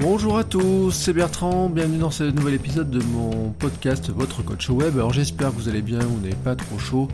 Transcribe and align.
Bonjour 0.00 0.38
à 0.38 0.44
tous, 0.44 0.90
c'est 0.92 1.12
Bertrand, 1.12 1.68
bienvenue 1.68 1.98
dans 1.98 2.10
ce 2.10 2.24
nouvel 2.24 2.54
épisode 2.54 2.90
de 2.90 3.02
mon 3.02 3.50
podcast 3.52 4.08
Votre 4.10 4.42
Coach 4.42 4.70
Web. 4.70 4.94
Alors 4.94 5.12
j'espère 5.12 5.50
que 5.50 5.56
vous 5.56 5.68
allez 5.68 5.82
bien, 5.82 5.98
vous 5.98 6.20
n'êtes 6.20 6.42
pas 6.42 6.56
trop 6.56 6.78
chaud. 6.78 7.08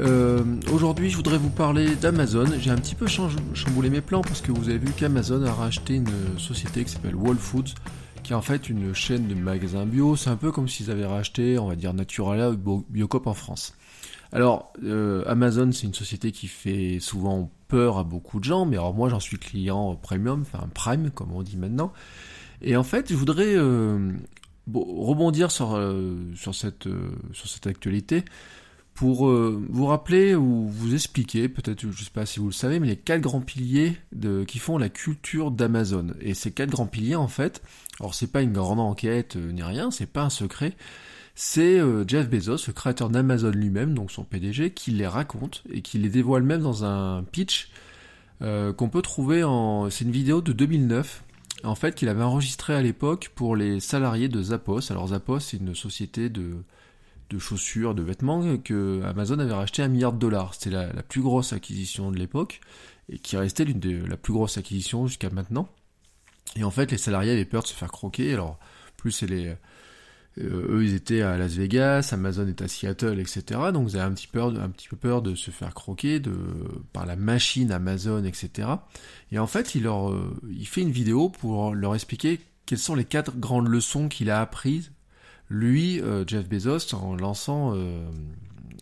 Euh, 0.00 0.42
Aujourd'hui 0.72 1.08
je 1.08 1.16
voudrais 1.16 1.38
vous 1.38 1.50
parler 1.50 1.94
d'Amazon. 1.94 2.46
J'ai 2.58 2.70
un 2.70 2.76
petit 2.76 2.96
peu 2.96 3.06
chamboulé 3.06 3.90
mes 3.90 4.00
plans 4.00 4.22
parce 4.22 4.40
que 4.40 4.50
vous 4.50 4.68
avez 4.68 4.78
vu 4.78 4.92
qu'Amazon 4.92 5.44
a 5.44 5.52
racheté 5.52 5.94
une 5.94 6.38
société 6.38 6.84
qui 6.84 6.90
s'appelle 6.90 7.14
Whole 7.14 7.38
Foods, 7.38 7.74
qui 8.24 8.32
est 8.32 8.36
en 8.36 8.42
fait 8.42 8.68
une 8.68 8.92
chaîne 8.92 9.28
de 9.28 9.34
magasins 9.34 9.86
bio. 9.86 10.16
C'est 10.16 10.30
un 10.30 10.36
peu 10.36 10.50
comme 10.50 10.68
s'ils 10.68 10.90
avaient 10.90 11.06
racheté, 11.06 11.58
on 11.60 11.68
va 11.68 11.76
dire, 11.76 11.94
Naturalia 11.94 12.50
ou 12.50 12.56
Bio- 12.56 12.84
Biocop 12.90 13.28
en 13.28 13.34
France. 13.34 13.74
Alors, 14.32 14.72
euh, 14.84 15.22
Amazon, 15.28 15.70
c'est 15.70 15.86
une 15.86 15.94
société 15.94 16.32
qui 16.32 16.48
fait 16.48 16.98
souvent 17.00 17.52
peur 17.68 17.98
à 17.98 18.04
beaucoup 18.04 18.38
de 18.38 18.44
gens, 18.44 18.66
mais 18.66 18.76
alors 18.76 18.94
moi 18.94 19.08
j'en 19.08 19.20
suis 19.20 19.38
client 19.38 19.94
premium, 19.96 20.42
enfin 20.42 20.68
prime 20.72 21.10
comme 21.10 21.32
on 21.32 21.42
dit 21.42 21.56
maintenant. 21.56 21.92
Et 22.62 22.76
en 22.76 22.84
fait, 22.84 23.10
je 23.10 23.14
voudrais 23.14 23.54
euh, 23.54 24.12
bon, 24.66 24.84
rebondir 24.84 25.50
sur, 25.50 25.74
euh, 25.74 26.16
sur, 26.34 26.54
cette, 26.54 26.86
euh, 26.86 27.10
sur 27.32 27.48
cette 27.48 27.66
actualité 27.66 28.24
pour 28.94 29.28
vous 29.28 29.84
rappeler 29.84 30.34
ou 30.34 30.68
vous 30.68 30.94
expliquer, 30.94 31.50
peut-être, 31.50 31.82
je 31.82 32.02
sais 32.02 32.10
pas 32.10 32.24
si 32.24 32.40
vous 32.40 32.46
le 32.46 32.52
savez, 32.52 32.80
mais 32.80 32.86
les 32.86 32.96
quatre 32.96 33.20
grands 33.20 33.42
piliers 33.42 33.98
de, 34.12 34.42
qui 34.44 34.58
font 34.58 34.78
la 34.78 34.88
culture 34.88 35.50
d'Amazon. 35.50 36.14
Et 36.22 36.32
ces 36.32 36.50
quatre 36.50 36.70
grands 36.70 36.86
piliers, 36.86 37.14
en 37.14 37.28
fait, 37.28 37.60
alors 38.00 38.14
c'est 38.14 38.32
pas 38.32 38.40
une 38.40 38.54
grande 38.54 38.80
enquête 38.80 39.36
ni 39.36 39.62
rien, 39.62 39.90
c'est 39.90 40.10
pas 40.10 40.22
un 40.22 40.30
secret, 40.30 40.78
c'est 41.38 41.78
euh, 41.78 42.02
Jeff 42.08 42.30
Bezos, 42.30 42.66
le 42.66 42.72
créateur 42.72 43.10
d'Amazon 43.10 43.50
lui-même, 43.50 43.92
donc 43.92 44.10
son 44.10 44.24
PDG, 44.24 44.70
qui 44.70 44.90
les 44.90 45.06
raconte 45.06 45.62
et 45.70 45.82
qui 45.82 45.98
les 45.98 46.08
dévoile 46.08 46.42
même 46.42 46.62
dans 46.62 46.82
un 46.86 47.24
pitch 47.24 47.68
euh, 48.40 48.72
qu'on 48.72 48.88
peut 48.88 49.02
trouver 49.02 49.44
en... 49.44 49.90
C'est 49.90 50.06
une 50.06 50.12
vidéo 50.12 50.40
de 50.40 50.54
2009, 50.54 51.24
en 51.62 51.74
fait, 51.74 51.94
qu'il 51.94 52.08
avait 52.08 52.22
enregistré 52.22 52.74
à 52.74 52.80
l'époque 52.80 53.32
pour 53.34 53.54
les 53.54 53.80
salariés 53.80 54.30
de 54.30 54.42
Zappos. 54.42 54.90
Alors 54.90 55.08
Zappos, 55.08 55.40
c'est 55.40 55.58
une 55.58 55.74
société 55.74 56.30
de, 56.30 56.64
de 57.28 57.38
chaussures, 57.38 57.94
de 57.94 58.02
vêtements 58.02 58.56
que 58.56 59.02
Amazon 59.04 59.38
avait 59.38 59.52
racheté 59.52 59.82
un 59.82 59.88
milliard 59.88 60.14
de 60.14 60.18
dollars. 60.18 60.54
C'était 60.54 60.70
la, 60.70 60.90
la 60.90 61.02
plus 61.02 61.20
grosse 61.20 61.52
acquisition 61.52 62.10
de 62.10 62.16
l'époque 62.16 62.62
et 63.10 63.18
qui 63.18 63.36
restait 63.36 63.66
l'une 63.66 63.78
des 63.78 63.98
la 63.98 64.16
plus 64.16 64.32
grosse 64.32 64.56
acquisition 64.56 65.06
jusqu'à 65.06 65.28
maintenant. 65.28 65.68
Et 66.56 66.64
en 66.64 66.70
fait, 66.70 66.90
les 66.90 66.98
salariés 66.98 67.32
avaient 67.32 67.44
peur 67.44 67.62
de 67.62 67.68
se 67.68 67.74
faire 67.74 67.92
croquer. 67.92 68.32
Alors, 68.32 68.58
plus 68.96 69.12
c'est 69.12 69.26
les 69.26 69.54
eux, 70.38 70.84
ils 70.84 70.94
étaient 70.94 71.22
à 71.22 71.38
Las 71.38 71.52
Vegas, 71.54 72.10
Amazon 72.12 72.46
est 72.46 72.60
à 72.60 72.68
Seattle, 72.68 73.18
etc. 73.18 73.42
Donc, 73.72 73.90
ils 73.90 73.96
avaient 73.96 74.06
un 74.06 74.12
petit, 74.12 74.28
peu 74.88 74.96
peur 74.96 75.22
de 75.22 75.34
se 75.34 75.50
faire 75.50 75.72
croquer 75.72 76.20
par 76.92 77.06
la 77.06 77.16
machine 77.16 77.72
Amazon, 77.72 78.24
etc. 78.24 78.68
Et 79.32 79.38
en 79.38 79.46
fait, 79.46 79.74
il, 79.74 79.84
leur, 79.84 80.10
euh, 80.10 80.36
fait 80.64 80.82
une 80.82 80.90
vidéo 80.90 81.30
pour 81.30 81.74
leur 81.74 81.94
expliquer 81.94 82.40
quelles 82.66 82.78
sont 82.78 82.94
les 82.94 83.04
quatre 83.04 83.36
grandes 83.36 83.68
leçons 83.68 84.08
qu'il 84.08 84.30
a 84.30 84.40
apprises, 84.40 84.90
lui, 85.48 86.00
euh, 86.00 86.24
Jeff 86.26 86.48
Bezos, 86.48 86.94
en 86.94 87.14
lançant 87.16 87.72
euh, 87.74 88.04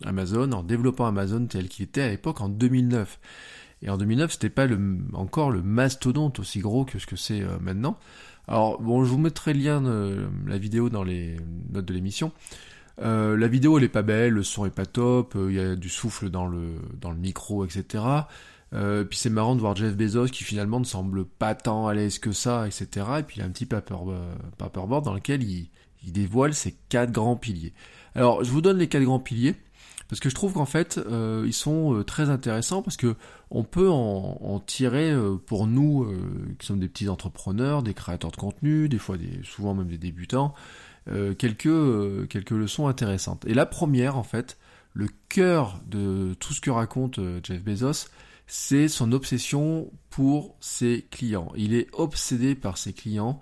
Amazon, 0.05 0.51
en 0.53 0.63
développant 0.63 1.07
Amazon 1.07 1.47
tel 1.47 1.69
qu'il 1.69 1.85
était 1.85 2.03
à 2.03 2.09
l'époque 2.09 2.41
en 2.41 2.49
2009. 2.49 3.21
Et 3.83 3.91
en 3.91 3.99
2009, 3.99 4.33
c'était 4.33 4.49
pas 4.49 4.67
encore 5.13 5.51
le 5.51 5.63
mastodonte 5.63 6.39
aussi 6.39 6.61
gros 6.61 6.87
que 6.87 6.99
ce 6.99 7.07
que 7.07 7.17
c'est 7.17 7.43
euh, 7.43 7.59
maintenant. 7.61 7.99
Alors, 8.49 8.81
bon, 8.81 9.05
je 9.05 9.11
vous 9.11 9.19
mettrai 9.19 9.55
le 9.55 9.61
lien 9.61 9.81
de 9.81 10.27
la 10.47 10.59
vidéo 10.59 10.91
dans 10.91 11.05
les 11.05 11.37
notes 11.73 11.87
de 11.87 11.95
l'émission. 11.95 12.33
Euh, 13.01 13.37
la 13.37 13.49
vidéo, 13.49 13.79
elle 13.79 13.85
est 13.85 13.89
pas 13.89 14.03
belle, 14.03 14.35
le 14.35 14.43
son 14.43 14.67
est 14.67 14.71
pas 14.71 14.87
top, 14.87 15.35
euh, 15.35 15.51
il 15.51 15.57
y 15.57 15.61
a 15.61 15.75
du 15.75 15.89
souffle 15.89 16.31
dans 16.31 16.47
le, 16.47 16.77
dans 17.01 17.11
le 17.11 17.17
micro, 17.17 17.65
etc. 17.65 18.05
Euh, 18.73 19.05
puis 19.05 19.19
c'est 19.19 19.31
marrant 19.31 19.57
de 19.57 19.61
voir 19.61 19.75
Jeff 19.75 19.97
Bezos 19.97 20.27
qui 20.27 20.45
finalement 20.45 20.81
ne 20.81 20.85
semble 20.85 21.25
pas 21.25 21.55
tant 21.55 21.87
à 21.87 21.95
l'aise 21.95 22.19
que 22.19 22.33
ça, 22.33 22.67
etc. 22.67 23.07
Et 23.19 23.23
puis 23.23 23.39
il 23.39 23.43
a 23.43 23.47
un 23.47 23.51
petit 23.51 23.67
paper, 23.67 23.97
paperboard 24.59 25.05
dans 25.05 25.15
lequel 25.15 25.43
il, 25.43 25.71
il 26.05 26.13
dévoile 26.13 26.55
ses 26.55 26.77
quatre 26.89 27.13
grands 27.13 27.37
piliers. 27.37 27.73
Alors, 28.15 28.45
je 28.45 28.51
vous 28.51 28.61
donne 28.61 28.79
les 28.79 28.89
quatre 28.89 29.03
grands 29.03 29.19
piliers 29.19 29.57
parce 30.09 30.21
que 30.21 30.29
je 30.29 30.35
trouve 30.35 30.55
qu'en 30.55 30.67
fait, 30.67 30.99
euh, 30.99 31.45
ils 31.47 31.55
sont 31.55 31.95
euh, 31.95 32.05
très 32.05 32.31
intéressants 32.31 32.83
parce 32.83 32.97
que 32.97 33.17
on 33.51 33.65
peut 33.65 33.89
en, 33.91 34.61
tirer 34.67 35.11
euh, 35.11 35.37
pour 35.37 35.67
nous 35.67 36.07
qui 36.59 36.67
sommes 36.67 36.81
des 36.81 36.89
petits 36.89 37.09
entrepreneurs, 37.09 37.83
des 37.83 37.95
créateurs 37.95 38.31
de 38.31 38.37
contenu, 38.37 38.89
des 38.89 38.99
fois 38.99 39.17
des, 39.17 39.41
souvent 39.45 39.75
même 39.75 39.89
des 39.89 39.99
débutants, 39.99 40.55
quelques 41.39 42.29
quelques 42.29 42.51
leçons 42.51 42.89
intéressantes. 42.89 43.45
Et 43.47 43.55
la 43.55 43.67
première, 43.67 44.17
en 44.17 44.23
fait, 44.23 44.57
le 44.93 45.09
cœur 45.29 45.81
de 45.87 46.35
tout 46.41 46.53
ce 46.53 46.61
que 46.61 46.71
raconte 46.71 47.21
Jeff 47.43 47.63
Bezos, 47.63 48.09
c'est 48.47 48.89
son 48.89 49.13
obsession 49.13 49.91
pour 50.11 50.57
ses 50.61 51.07
clients. 51.11 51.53
Il 51.57 51.75
est 51.75 51.89
obsédé 51.93 52.55
par 52.55 52.79
ses 52.79 52.93
clients 52.93 53.41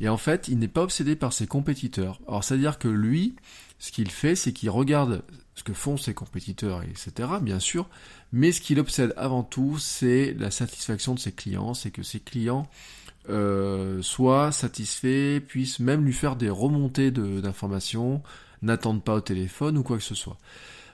et 0.00 0.08
en 0.08 0.16
fait, 0.16 0.48
il 0.48 0.58
n'est 0.58 0.68
pas 0.68 0.82
obsédé 0.82 1.16
par 1.16 1.32
ses 1.32 1.46
compétiteurs. 1.46 2.20
Alors, 2.26 2.44
c'est-à-dire 2.44 2.78
que 2.78 2.88
lui, 2.88 3.36
ce 3.78 3.92
qu'il 3.92 4.10
fait, 4.10 4.34
c'est 4.34 4.52
qu'il 4.52 4.70
regarde 4.70 5.22
ce 5.54 5.62
que 5.62 5.72
font 5.72 5.96
ses 5.96 6.14
compétiteurs, 6.14 6.82
etc., 6.82 7.28
bien 7.40 7.60
sûr, 7.60 7.88
mais 8.32 8.52
ce 8.52 8.60
qui 8.60 8.74
l'obsède 8.74 9.14
avant 9.16 9.42
tout, 9.42 9.78
c'est 9.78 10.34
la 10.38 10.50
satisfaction 10.50 11.14
de 11.14 11.20
ses 11.20 11.32
clients, 11.32 11.74
c'est 11.74 11.90
que 11.90 12.02
ses 12.02 12.20
clients 12.20 12.68
euh, 13.30 14.02
soient 14.02 14.52
satisfaits, 14.52 15.40
puissent 15.40 15.80
même 15.80 16.04
lui 16.04 16.12
faire 16.12 16.36
des 16.36 16.50
remontées 16.50 17.10
d'informations, 17.10 18.22
n'attendent 18.62 19.04
pas 19.04 19.14
au 19.14 19.20
téléphone 19.20 19.78
ou 19.78 19.82
quoi 19.82 19.96
que 19.96 20.02
ce 20.02 20.14
soit. 20.14 20.38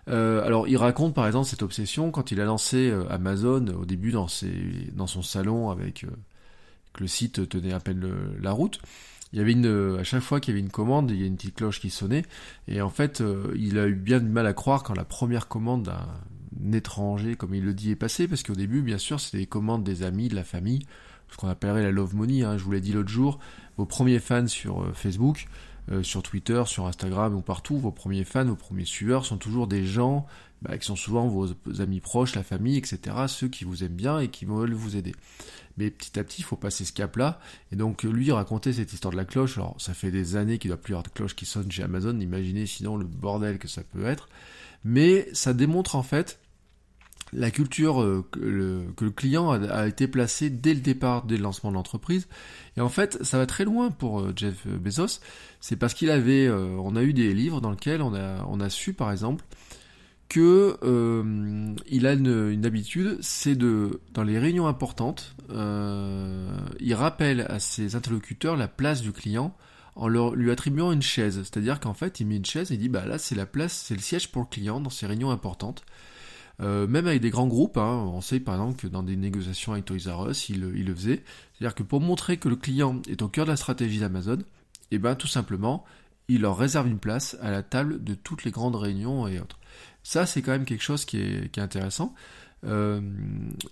Euh, 0.09 0.45
alors, 0.45 0.69
il 0.69 0.77
raconte 0.77 1.15
par 1.15 1.27
exemple 1.27 1.49
cette 1.49 1.63
obsession 1.63 2.11
quand 2.11 2.31
il 2.31 2.41
a 2.41 2.45
lancé 2.45 2.91
euh, 2.91 3.05
Amazon 3.11 3.67
au 3.69 3.85
début 3.85 4.13
dans, 4.13 4.29
son 4.29 5.23
salon 5.23 5.71
avec 5.71 6.07
que 6.93 7.03
le 7.03 7.09
site 7.09 7.49
tenait 7.49 7.73
à 7.73 7.81
peine 7.81 8.09
la 8.41 8.53
route. 8.53 8.81
Il 9.33 9.39
y 9.39 9.43
avait 9.43 9.53
une, 9.53 9.67
euh, 9.67 10.01
à 10.01 10.05
chaque 10.05 10.23
fois 10.23 10.41
qu'il 10.41 10.55
y 10.55 10.57
avait 10.57 10.65
une 10.65 10.73
commande, 10.73 11.11
il 11.11 11.21
y 11.21 11.25
a 11.25 11.27
une 11.27 11.37
petite 11.37 11.55
cloche 11.55 11.81
qui 11.81 11.91
sonnait. 11.91 12.25
Et 12.67 12.81
en 12.81 12.91
fait, 12.91 13.21
euh, 13.21 13.55
il 13.57 13.79
a 13.79 13.87
eu 13.87 13.95
bien 13.95 14.21
du 14.21 14.29
mal 14.29 14.47
à 14.47 14.53
croire 14.53 14.83
quand 14.83 14.95
la 14.95 15.05
première 15.05 15.47
commande 15.47 15.85
d'un 15.85 16.73
étranger, 16.73 17.37
comme 17.37 17.55
il 17.55 17.65
le 17.65 17.75
dit, 17.75 17.93
est 17.93 17.97
passée, 17.97 18.27
parce 18.27 18.43
qu'au 18.43 18.55
début, 18.55 18.83
bien 18.83 18.99
sûr, 18.99 19.21
c'était 19.21 19.39
des 19.39 19.47
commandes 19.47 19.85
des 19.85 20.03
amis, 20.03 20.29
de 20.29 20.35
la 20.35 20.45
famille, 20.45 20.81
ce 21.31 21.37
qu'on 21.37 21.49
appellerait 21.49 21.83
la 21.83 21.93
love 21.93 22.17
money. 22.17 22.43
Hein, 22.43 22.59
je 22.59 22.65
vous 22.65 22.73
l'ai 22.73 22.81
dit 22.81 22.93
l'autre 22.93 23.09
jour, 23.09 23.39
vos 23.77 23.87
premiers 23.87 24.19
fans 24.19 24.49
sur 24.49 24.83
euh, 24.83 24.93
Facebook, 24.93 25.47
euh, 25.91 26.03
sur 26.03 26.23
Twitter, 26.23 26.63
sur 26.67 26.87
Instagram 26.87 27.35
ou 27.35 27.41
partout, 27.41 27.79
vos 27.79 27.91
premiers 27.91 28.25
fans, 28.25 28.45
vos 28.45 28.57
premiers 28.57 28.85
suiveurs 28.85 29.25
sont 29.25 29.39
toujours 29.39 29.67
des 29.67 29.85
gens 29.85 30.27
bah, 30.63 30.77
qui 30.79 30.87
sont 30.87 30.97
souvent 30.97 31.27
vos 31.27 31.49
amis 31.81 32.01
proches, 32.01 32.35
la 32.35 32.43
famille, 32.43 32.77
etc. 32.77 33.17
Ceux 33.29 33.49
qui 33.49 33.65
vous 33.65 33.83
aiment 33.83 33.97
bien 33.97 34.21
et 34.21 34.29
qui 34.29 34.45
veulent 34.45 34.75
vous 34.75 34.97
aider. 34.97 35.15
Mais 35.79 35.91
petit 35.91 36.19
à 36.19 36.25
petit, 36.25 36.43
il 36.43 36.45
faut 36.45 36.57
passer 36.57 36.85
ce 36.85 36.93
cap-là. 36.93 37.41
Et 37.73 37.77
donc, 37.77 38.03
lui 38.03 38.31
raconter 38.31 38.73
cette 38.73 38.93
histoire 38.93 39.13
de 39.13 39.17
la 39.17 39.25
cloche. 39.25 39.57
Alors, 39.57 39.75
ça 39.79 39.95
fait 39.95 40.11
des 40.11 40.37
années 40.37 40.59
qu'il 40.59 40.69
doit 40.69 40.77
plus 40.77 40.93
y 40.93 40.95
avoir 40.95 41.05
de 41.05 41.09
cloche 41.09 41.35
qui 41.35 41.47
sonne 41.47 41.71
chez 41.73 41.83
Amazon. 41.83 42.19
Imaginez 42.21 42.67
sinon 42.67 42.97
le 42.97 43.07
bordel 43.07 43.59
que 43.59 43.69
ça 43.69 43.83
peut 43.83 44.05
être. 44.05 44.29
Mais 44.85 45.29
ça 45.33 45.55
démontre 45.55 45.97
en 45.97 46.03
fait 46.03 46.39
la 47.33 47.51
culture 47.51 48.03
euh, 48.03 48.27
que, 48.31 48.41
le, 48.41 49.11
client 49.11 49.51
a, 49.51 49.87
été 49.87 50.09
placé 50.09 50.51
dès 50.51 50.75
le 50.75 50.81
départ, 50.81 51.25
dès 51.25 51.37
le 51.37 51.43
lancement 51.43 51.71
de 51.71 51.77
l'entreprise. 51.77 52.29
Et 52.77 52.81
en 52.81 52.89
fait, 52.89 53.23
ça 53.23 53.39
va 53.39 53.47
très 53.47 53.65
loin 53.65 53.91
pour 53.91 54.21
euh, 54.21 54.33
Jeff 54.35 54.67
Bezos. 54.67 55.21
C'est 55.61 55.77
parce 55.77 55.95
qu'il 55.95 56.11
avait, 56.11 56.47
euh, 56.47 56.77
on 56.83 56.97
a 56.97 57.03
eu 57.03 57.13
des 57.13 57.35
livres 57.35 57.61
dans 57.61 57.71
lesquels 57.71 58.03
on 58.03 58.15
a, 58.15 58.71
su, 58.71 58.95
par 58.95 59.13
exemple, 59.13 59.45
que 60.29 60.79
euh, 60.83 61.75
il 61.87 62.07
a 62.07 62.15
une, 62.15 62.65
habitude, 62.65 63.19
c'est 63.21 63.57
de, 63.57 64.01
dans 64.15 64.23
les 64.23 64.39
réunions 64.39 64.67
importantes, 64.67 65.35
euh, 65.51 66.51
il 66.79 66.95
rappelle 66.95 67.43
à 67.43 67.59
ses 67.59 67.97
interlocuteurs 67.97 68.57
la 68.57 68.69
place 68.69 69.03
du 69.03 69.13
client 69.13 69.55
en 69.97 70.09
lui 70.09 70.51
attribuant 70.51 70.93
une 70.93 71.03
chaise. 71.03 71.43
C'est-à-dire 71.43 71.79
qu'en 71.79 71.95
fait, 71.95 72.21
il 72.21 72.27
met 72.27 72.37
une 72.37 72.45
chaise 72.45 72.71
et 72.71 72.75
il 72.75 72.81
dit, 72.81 72.89
bah 72.89 73.05
là, 73.05 73.19
c'est 73.19 73.35
la 73.35 73.45
place, 73.45 73.73
c'est 73.73 73.95
le 73.95 74.01
siège 74.01 74.31
pour 74.31 74.41
le 74.41 74.49
client 74.49 74.81
dans 74.81 74.89
ces 74.89 75.07
réunions 75.07 75.31
importantes. 75.31 75.85
Euh, 76.61 76.87
même 76.87 77.07
avec 77.07 77.23
des 77.23 77.31
grands 77.31 77.47
groupes, 77.47 77.79
hein, 77.79 78.11
on 78.13 78.21
sait 78.21 78.41
par 78.41 78.55
exemple 78.55 78.81
que 78.81 78.87
dans 78.87 79.03
des 79.03 79.17
négociations 79.17 79.73
avec 79.73 79.87
Toys 79.87 80.13
R 80.13 80.31
Us, 80.31 80.49
il, 80.51 80.57
il 80.75 80.87
le 80.87 80.95
faisait. 80.95 81.23
C'est-à-dire 81.55 81.75
que 81.75 81.83
pour 81.83 82.01
montrer 82.01 82.37
que 82.37 82.49
le 82.49 82.57
client 82.57 83.01
est 83.09 83.23
au 83.23 83.29
cœur 83.29 83.47
de 83.47 83.51
la 83.51 83.57
stratégie 83.57 83.99
d'Amazon, 83.99 84.39
et 84.91 84.99
ben 84.99 85.15
tout 85.15 85.27
simplement, 85.27 85.85
il 86.29 86.43
leur 86.43 86.57
réserve 86.57 86.87
une 86.87 86.99
place 86.99 87.37
à 87.41 87.51
la 87.51 87.63
table 87.63 88.03
de 88.05 88.15
toutes 88.15 88.45
les 88.45 88.51
grandes 88.51 88.77
réunions 88.77 89.27
et 89.27 89.41
autres. 89.41 89.59
Ça, 90.03 90.27
c'est 90.27 90.43
quand 90.43 90.53
même 90.53 90.65
quelque 90.65 90.83
chose 90.83 91.05
qui 91.05 91.19
est, 91.19 91.51
qui 91.51 91.61
est 91.61 91.63
intéressant. 91.63 92.15
Euh, 92.65 93.01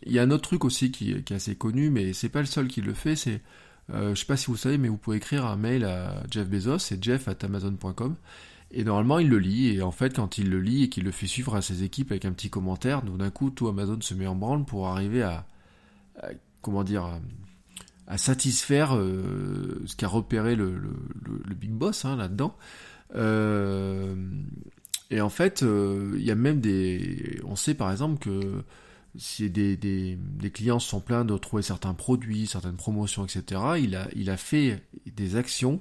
il 0.05 0.13
y 0.13 0.19
a 0.19 0.23
un 0.23 0.31
autre 0.31 0.43
truc 0.43 0.65
aussi 0.65 0.91
qui, 0.91 1.13
est 1.13 1.31
assez 1.33 1.55
connu, 1.55 1.91
mais 1.91 2.13
c'est 2.13 2.29
pas 2.29 2.41
le 2.41 2.47
seul 2.47 2.69
qui 2.69 2.81
le 2.81 2.95
fait. 2.95 3.17
C'est, 3.17 3.43
euh, 3.91 4.15
je 4.15 4.21
sais 4.21 4.27
pas 4.27 4.37
si 4.37 4.47
vous 4.47 4.57
savez, 4.57 4.79
mais 4.79 4.89
vous 4.89 4.97
pouvez 4.97 5.19
écrire 5.19 5.47
un 5.47 5.57
mail 5.57 5.85
à 5.85 6.23
Jeff 6.31 6.49
Bezos, 6.49 6.79
c'est 6.79 7.03
jeff 7.03 7.29
at 7.29 7.37
amazon.com. 7.43 8.17
Et 8.71 8.85
normalement, 8.85 9.19
il 9.19 9.29
le 9.29 9.39
lit, 9.39 9.77
et 9.77 9.83
en 9.83 9.91
fait, 9.91 10.15
quand 10.15 10.37
il 10.37 10.51
le 10.51 10.61
lit 10.61 10.85
et 10.85 10.89
qu'il 10.89 11.05
le 11.05 11.11
fait 11.11 11.27
suivre 11.27 11.55
à 11.55 11.63
ses 11.63 11.85
équipes 11.85 12.11
avec 12.11 12.25
un 12.27 12.33
petit 12.33 12.51
commentaire, 12.51 13.03
d'un 13.03 13.31
coup, 13.31 13.51
tout 13.51 13.67
Amazon 13.69 13.99
se 14.01 14.13
met 14.15 14.27
en 14.27 14.35
branle 14.35 14.65
pour 14.65 14.89
arriver 14.89 15.23
à, 15.23 15.47
comment 16.61 16.85
dire, 16.85 17.19
à, 18.07 18.19
satisfaire 18.19 18.95
euh, 18.95 19.83
ce 19.87 19.97
qu'a 19.97 20.09
repéré 20.09 20.55
le, 20.55 20.79
big 21.59 21.71
boss 21.71 22.05
hein, 22.05 22.17
là-dedans. 22.17 22.57
Euh, 23.15 24.15
et 25.11 25.23
en 25.23 25.31
fait, 25.31 25.63
euh, 25.63 26.15
il 26.17 26.25
y 26.25 26.31
a 26.31 26.35
même 26.35 26.61
des, 26.61 27.41
on 27.45 27.57
sait 27.57 27.75
par 27.75 27.91
exemple 27.91 28.19
que 28.19 28.65
si 29.17 29.49
des, 29.49 29.77
des, 29.77 30.19
clients 30.51 30.79
sont 30.79 31.01
pleins 31.01 31.25
de 31.25 31.37
trouver 31.39 31.63
certains 31.63 31.95
produits, 31.95 32.47
certaines 32.47 32.77
promotions, 32.77 33.25
etc., 33.25 33.63
il 33.81 33.97
a, 33.97 34.09
il 34.15 34.29
a 34.29 34.37
fait 34.37 34.83
des 35.07 35.37
actions 35.37 35.81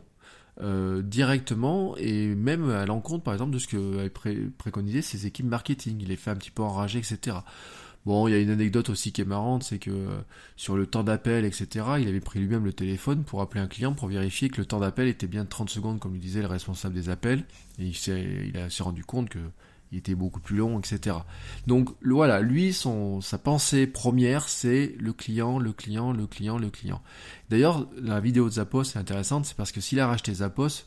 euh, 0.62 1.02
directement 1.02 1.96
et 1.98 2.34
même 2.34 2.70
à 2.70 2.86
l'encontre 2.86 3.24
par 3.24 3.34
exemple 3.34 3.52
de 3.52 3.60
ce 3.60 3.68
que 3.68 4.00
avaient 4.00 4.50
préconisé 4.58 5.02
ses 5.02 5.26
équipes 5.26 5.46
marketing. 5.46 5.98
Il 6.02 6.08
les 6.08 6.16
fait 6.16 6.32
un 6.32 6.36
petit 6.36 6.52
peu 6.52 6.64
enrager, 6.64 7.00
etc. 7.00 7.38
Bon, 8.08 8.28
il 8.28 8.32
y 8.32 8.36
a 8.36 8.40
une 8.40 8.50
anecdote 8.50 8.90
aussi 8.90 9.12
qui 9.12 9.20
est 9.20 9.26
marrante, 9.26 9.64
c'est 9.64 9.80
que 9.80 9.92
euh, 9.92 10.22
sur 10.56 10.78
le 10.78 10.88
temps 10.88 11.04
d'appel, 11.04 11.44
etc., 11.44 11.86
il 12.00 12.08
avait 12.08 12.22
pris 12.22 12.40
lui-même 12.40 12.64
le 12.64 12.72
téléphone 12.72 13.24
pour 13.26 13.42
appeler 13.42 13.60
un 13.60 13.68
client 13.68 13.94
pour 13.94 14.08
vérifier 14.08 14.48
que 14.50 14.62
le 14.62 14.66
temps 14.66 14.80
d'appel 14.80 15.10
était 15.10 15.28
bien 15.28 15.44
de 15.44 15.50
30 15.50 15.70
secondes, 15.70 16.00
comme 16.00 16.14
lui 16.14 16.22
disait 16.22 16.40
le 16.42 16.48
responsable 16.48 16.96
des 16.96 17.10
appels, 17.10 17.44
et 17.80 17.86
il 17.86 17.96
s'est 17.96 18.50
rendu 18.80 19.04
compte 19.04 19.28
que 19.28 19.40
il 19.92 19.98
était 19.98 20.16
beaucoup 20.16 20.40
plus 20.40 20.58
long, 20.58 20.80
etc. 20.80 21.18
Donc 21.66 21.90
voilà, 22.02 22.42
lui, 22.42 22.74
son, 22.74 23.22
sa 23.22 23.38
pensée 23.38 23.88
première, 23.88 24.50
c'est 24.50 24.96
le 25.00 25.14
client, 25.14 25.60
le 25.60 25.72
client, 25.72 26.12
le 26.12 26.28
client, 26.28 26.58
le 26.58 26.70
client. 26.70 27.02
D'ailleurs, 27.50 27.88
la 27.98 28.20
vidéo 28.20 28.46
de 28.46 28.54
Zappos 28.56 28.84
est 28.84 28.98
intéressante, 28.98 29.46
c'est 29.46 29.56
parce 29.56 29.72
que 29.72 29.82
s'il 29.82 30.00
a 30.00 30.08
racheté 30.08 30.34
Zappos, 30.34 30.86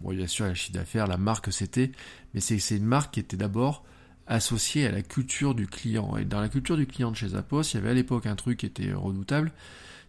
bon, 0.00 0.14
bien 0.14 0.26
sûr, 0.26 0.46
le 0.46 0.54
chiffre 0.54 0.74
d'affaires, 0.74 1.06
la 1.06 1.16
marque 1.16 1.52
c'était, 1.52 1.90
mais 2.34 2.40
c'est, 2.40 2.58
c'est 2.58 2.76
une 2.76 2.84
marque 2.84 3.14
qui 3.14 3.20
était 3.20 3.36
d'abord 3.36 3.84
associée 4.26 4.86
à 4.86 4.92
la 4.92 5.02
culture 5.02 5.54
du 5.54 5.66
client. 5.66 6.16
Et 6.16 6.24
dans 6.24 6.40
la 6.40 6.48
culture 6.48 6.76
du 6.76 6.86
client 6.86 7.10
de 7.10 7.16
chez 7.16 7.28
Zappos, 7.28 7.62
il 7.62 7.74
y 7.74 7.76
avait 7.78 7.90
à 7.90 7.94
l'époque 7.94 8.26
un 8.26 8.36
truc 8.36 8.58
qui 8.58 8.66
était 8.66 8.92
redoutable, 8.92 9.52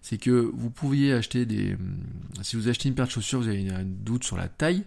c'est 0.02 0.18
que 0.18 0.52
vous 0.54 0.70
pouviez 0.70 1.14
acheter 1.14 1.46
des... 1.46 1.76
Si 2.42 2.56
vous 2.56 2.70
achetez 2.70 2.90
une 2.90 2.96
paire 2.96 3.08
de 3.08 3.12
chaussures, 3.12 3.40
vous 3.40 3.48
avez 3.48 3.70
un 3.70 3.84
doute 3.84 4.24
sur 4.24 4.38
la 4.38 4.48
taille, 4.48 4.86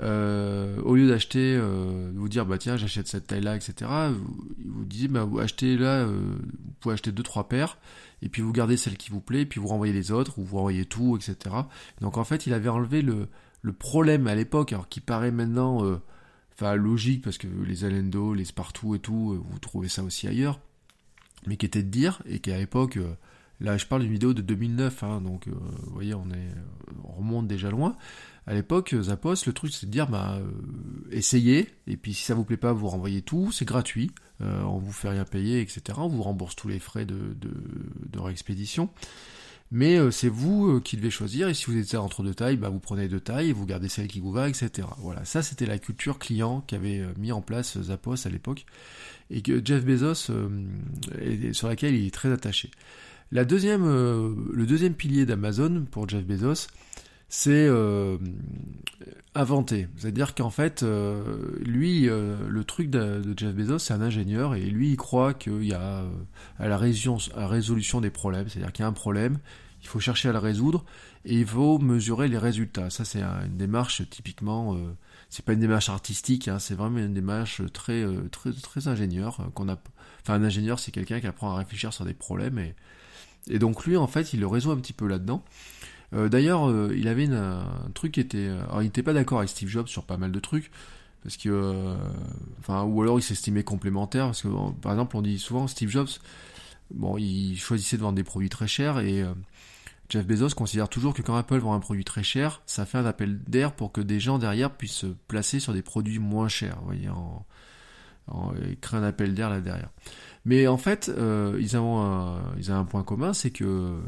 euh, 0.00 0.80
au 0.82 0.94
lieu 0.94 1.06
d'acheter, 1.08 1.56
euh, 1.60 2.10
vous 2.14 2.28
dire 2.28 2.46
bah 2.46 2.56
tiens 2.56 2.76
j'achète 2.76 3.08
cette 3.08 3.26
taille-là, 3.26 3.56
etc. 3.56 3.90
Vous, 4.12 4.44
vous 4.64 4.84
disiez 4.84 5.08
bah 5.08 5.24
vous 5.24 5.38
achetez 5.38 5.76
là, 5.76 6.04
euh, 6.04 6.36
vous 6.64 6.72
pouvez 6.80 6.94
acheter 6.94 7.12
deux 7.12 7.22
trois 7.22 7.48
paires 7.48 7.76
et 8.22 8.28
puis 8.28 8.40
vous 8.40 8.52
gardez 8.52 8.76
celle 8.76 8.96
qui 8.96 9.10
vous 9.10 9.20
plaît, 9.20 9.42
et 9.42 9.46
puis 9.46 9.60
vous 9.60 9.66
renvoyez 9.68 9.92
les 9.92 10.12
autres 10.12 10.38
ou 10.38 10.44
vous 10.44 10.56
renvoyez 10.56 10.86
tout, 10.86 11.16
etc. 11.16 11.54
Donc 12.00 12.16
en 12.16 12.24
fait 12.24 12.46
il 12.46 12.54
avait 12.54 12.68
enlevé 12.68 13.02
le, 13.02 13.28
le 13.60 13.72
problème 13.72 14.26
à 14.28 14.34
l'époque, 14.34 14.72
alors 14.72 14.88
qui 14.88 15.00
paraît 15.00 15.32
maintenant, 15.32 15.84
euh, 15.84 16.00
enfin 16.54 16.74
logique 16.74 17.22
parce 17.22 17.36
que 17.36 17.48
les 17.66 17.84
Alendo, 17.84 18.32
les 18.32 18.44
Spartoo 18.44 18.94
et 18.94 19.00
tout, 19.00 19.32
euh, 19.32 19.42
vous 19.44 19.58
trouvez 19.58 19.88
ça 19.88 20.02
aussi 20.02 20.26
ailleurs, 20.26 20.60
mais 21.46 21.56
qui 21.56 21.66
était 21.66 21.82
de 21.82 21.90
dire 21.90 22.22
et 22.26 22.38
qu'à 22.38 22.56
l'époque 22.56 22.98
Là, 23.62 23.76
je 23.76 23.86
parle 23.86 24.02
d'une 24.02 24.10
vidéo 24.10 24.34
de 24.34 24.42
2009, 24.42 25.02
hein, 25.04 25.20
donc 25.20 25.46
euh, 25.46 25.52
vous 25.84 25.92
voyez, 25.94 26.14
on, 26.14 26.28
est, 26.30 26.50
on 27.04 27.12
remonte 27.12 27.46
déjà 27.46 27.70
loin. 27.70 27.96
À 28.46 28.54
l'époque, 28.54 28.94
Zappos, 29.00 29.46
le 29.46 29.52
truc, 29.52 29.72
c'est 29.72 29.86
de 29.86 29.90
dire, 29.90 30.08
bah, 30.08 30.38
euh, 30.40 30.46
essayez, 31.10 31.68
et 31.86 31.96
puis 31.96 32.12
si 32.12 32.24
ça 32.24 32.34
vous 32.34 32.44
plaît 32.44 32.56
pas, 32.56 32.72
vous 32.72 32.88
renvoyez 32.88 33.22
tout, 33.22 33.52
c'est 33.52 33.64
gratuit, 33.64 34.10
euh, 34.40 34.62
on 34.62 34.78
vous 34.78 34.92
fait 34.92 35.08
rien 35.08 35.24
payer, 35.24 35.60
etc. 35.60 35.98
On 35.98 36.08
vous 36.08 36.22
rembourse 36.22 36.56
tous 36.56 36.68
les 36.68 36.78
frais 36.78 37.04
de, 37.04 37.36
de, 37.40 38.18
réexpédition. 38.18 38.90
Mais 39.70 39.96
euh, 39.96 40.10
c'est 40.10 40.28
vous 40.28 40.80
qui 40.80 40.96
devez 40.96 41.10
choisir, 41.10 41.48
et 41.48 41.54
si 41.54 41.66
vous 41.66 41.78
êtes 41.78 41.94
entre 41.94 42.22
deux 42.22 42.34
tailles, 42.34 42.56
bah, 42.56 42.68
vous 42.68 42.80
prenez 42.80 43.08
deux 43.08 43.20
tailles, 43.20 43.52
vous 43.52 43.64
gardez 43.64 43.88
celle 43.88 44.08
qui 44.08 44.20
vous 44.20 44.32
va, 44.32 44.48
etc. 44.48 44.88
Voilà, 44.98 45.24
ça 45.24 45.42
c'était 45.42 45.66
la 45.66 45.78
culture 45.78 46.18
client 46.18 46.62
qu'avait 46.66 47.04
mis 47.18 47.32
en 47.32 47.42
place 47.42 47.80
Zappos 47.80 48.26
à 48.26 48.28
l'époque, 48.28 48.66
et 49.30 49.40
que 49.42 49.64
Jeff 49.64 49.84
Bezos, 49.84 50.32
sur 51.52 51.68
laquelle 51.68 51.94
il 51.94 52.06
est 52.06 52.14
très 52.14 52.32
attaché. 52.32 52.70
Euh, 53.34 54.34
le 54.52 54.66
deuxième 54.66 54.94
pilier 54.94 55.24
d'Amazon 55.24 55.86
pour 55.90 56.08
Jeff 56.08 56.24
Bezos, 56.24 56.68
c'est 57.34 57.66
euh, 57.66 58.18
inventer. 59.34 59.88
C'est-à-dire 59.96 60.34
qu'en 60.34 60.50
fait, 60.50 60.82
euh, 60.82 61.58
lui, 61.62 62.02
le 62.02 62.62
truc 62.62 62.90
de, 62.90 63.22
Jeff 63.34 63.54
Bezos, 63.54 63.78
c'est 63.78 63.94
un 63.94 64.02
ingénieur 64.02 64.54
et 64.54 64.60
lui, 64.60 64.90
il 64.90 64.96
croit 64.98 65.32
qu'il 65.32 65.64
y 65.64 65.72
a 65.72 66.04
à 66.58 66.68
la, 66.68 66.76
résolution, 66.76 68.02
des 68.02 68.10
problèmes. 68.10 68.50
C'est-à-dire 68.50 68.70
qu'il 68.70 68.82
y 68.82 68.84
a 68.84 68.88
un 68.88 68.92
problème, 68.92 69.38
il 69.80 69.88
faut 69.88 69.98
chercher 69.98 70.28
à 70.28 70.32
le 70.32 70.38
résoudre 70.40 70.84
et 71.24 71.40
il 71.40 71.46
faut 71.46 71.78
mesurer 71.78 72.28
les 72.28 72.36
résultats. 72.36 72.90
Ça, 72.90 73.06
c'est 73.06 73.22
une 73.22 73.56
démarche 73.56 74.02
typiquement. 74.10 74.76
c'est 75.30 75.42
pas 75.42 75.54
une 75.54 75.60
démarche 75.60 75.88
artistique, 75.88 76.48
hein, 76.48 76.58
c'est 76.58 76.74
vraiment 76.74 76.98
une 76.98 77.14
démarche 77.14 77.62
très 77.72 78.04
très 78.30 78.52
très 78.52 78.88
ingénieur 78.88 79.48
qu'on 79.54 79.70
a. 79.70 79.78
Enfin, 80.20 80.34
un 80.34 80.44
ingénieur, 80.44 80.78
c'est 80.78 80.92
quelqu'un 80.92 81.18
qui 81.18 81.26
apprend 81.26 81.54
à 81.54 81.56
réfléchir 81.56 81.94
sur 81.94 82.04
des 82.04 82.14
problèmes 82.14 82.58
et 82.58 82.74
et 83.48 83.58
donc 83.58 83.84
lui, 83.84 83.96
en 83.96 84.06
fait, 84.06 84.32
il 84.32 84.40
le 84.40 84.46
résout 84.46 84.70
un 84.70 84.76
petit 84.76 84.92
peu 84.92 85.06
là-dedans. 85.06 85.42
Euh, 86.14 86.28
d'ailleurs, 86.28 86.68
euh, 86.68 86.94
il 86.96 87.08
avait 87.08 87.28
un 87.32 87.64
truc 87.94 88.12
qui 88.12 88.20
était... 88.20 88.48
Euh, 88.48 88.62
il 88.76 88.84
n'était 88.84 89.02
pas 89.02 89.12
d'accord 89.12 89.38
avec 89.38 89.50
Steve 89.50 89.68
Jobs 89.68 89.86
sur 89.86 90.04
pas 90.04 90.16
mal 90.16 90.32
de 90.32 90.40
trucs, 90.40 90.70
parce 91.22 91.36
que... 91.36 91.96
enfin, 92.60 92.82
ou 92.82 93.02
alors 93.02 93.18
il 93.18 93.22
s'estimait 93.22 93.64
complémentaire, 93.64 94.26
parce 94.26 94.42
que, 94.42 94.48
par 94.80 94.92
exemple, 94.92 95.16
on 95.16 95.22
dit 95.22 95.38
souvent, 95.38 95.66
Steve 95.66 95.88
Jobs, 95.88 96.08
bon, 96.90 97.16
il 97.18 97.56
choisissait 97.56 97.96
de 97.96 98.02
vendre 98.02 98.16
des 98.16 98.24
produits 98.24 98.50
très 98.50 98.68
chers, 98.68 98.98
et... 98.98 99.24
Jeff 100.08 100.26
Bezos 100.26 100.50
considère 100.50 100.90
toujours 100.90 101.14
que 101.14 101.22
quand 101.22 101.36
Apple 101.36 101.56
vend 101.56 101.72
un 101.72 101.80
produit 101.80 102.04
très 102.04 102.22
cher, 102.22 102.60
ça 102.66 102.84
fait 102.84 102.98
un 102.98 103.06
appel 103.06 103.38
d'air 103.44 103.72
pour 103.72 103.92
que 103.92 104.02
des 104.02 104.20
gens 104.20 104.38
derrière 104.38 104.70
puissent 104.70 104.92
se 104.92 105.06
placer 105.06 105.58
sur 105.58 105.72
des 105.72 105.80
produits 105.80 106.18
moins 106.18 106.48
chers. 106.48 106.76
Vous 106.80 106.84
voyez, 106.84 107.08
crée 108.82 108.98
un 108.98 109.04
appel 109.04 109.32
d'air 109.32 109.48
là 109.48 109.62
derrière. 109.62 109.88
Mais 110.44 110.66
en 110.66 110.76
fait, 110.76 111.08
euh, 111.08 111.56
ils, 111.60 111.76
ont 111.76 112.00
un, 112.00 112.42
ils 112.58 112.72
ont 112.72 112.74
un 112.74 112.84
point 112.84 113.04
commun, 113.04 113.32
c'est 113.32 113.52
que 113.52 114.00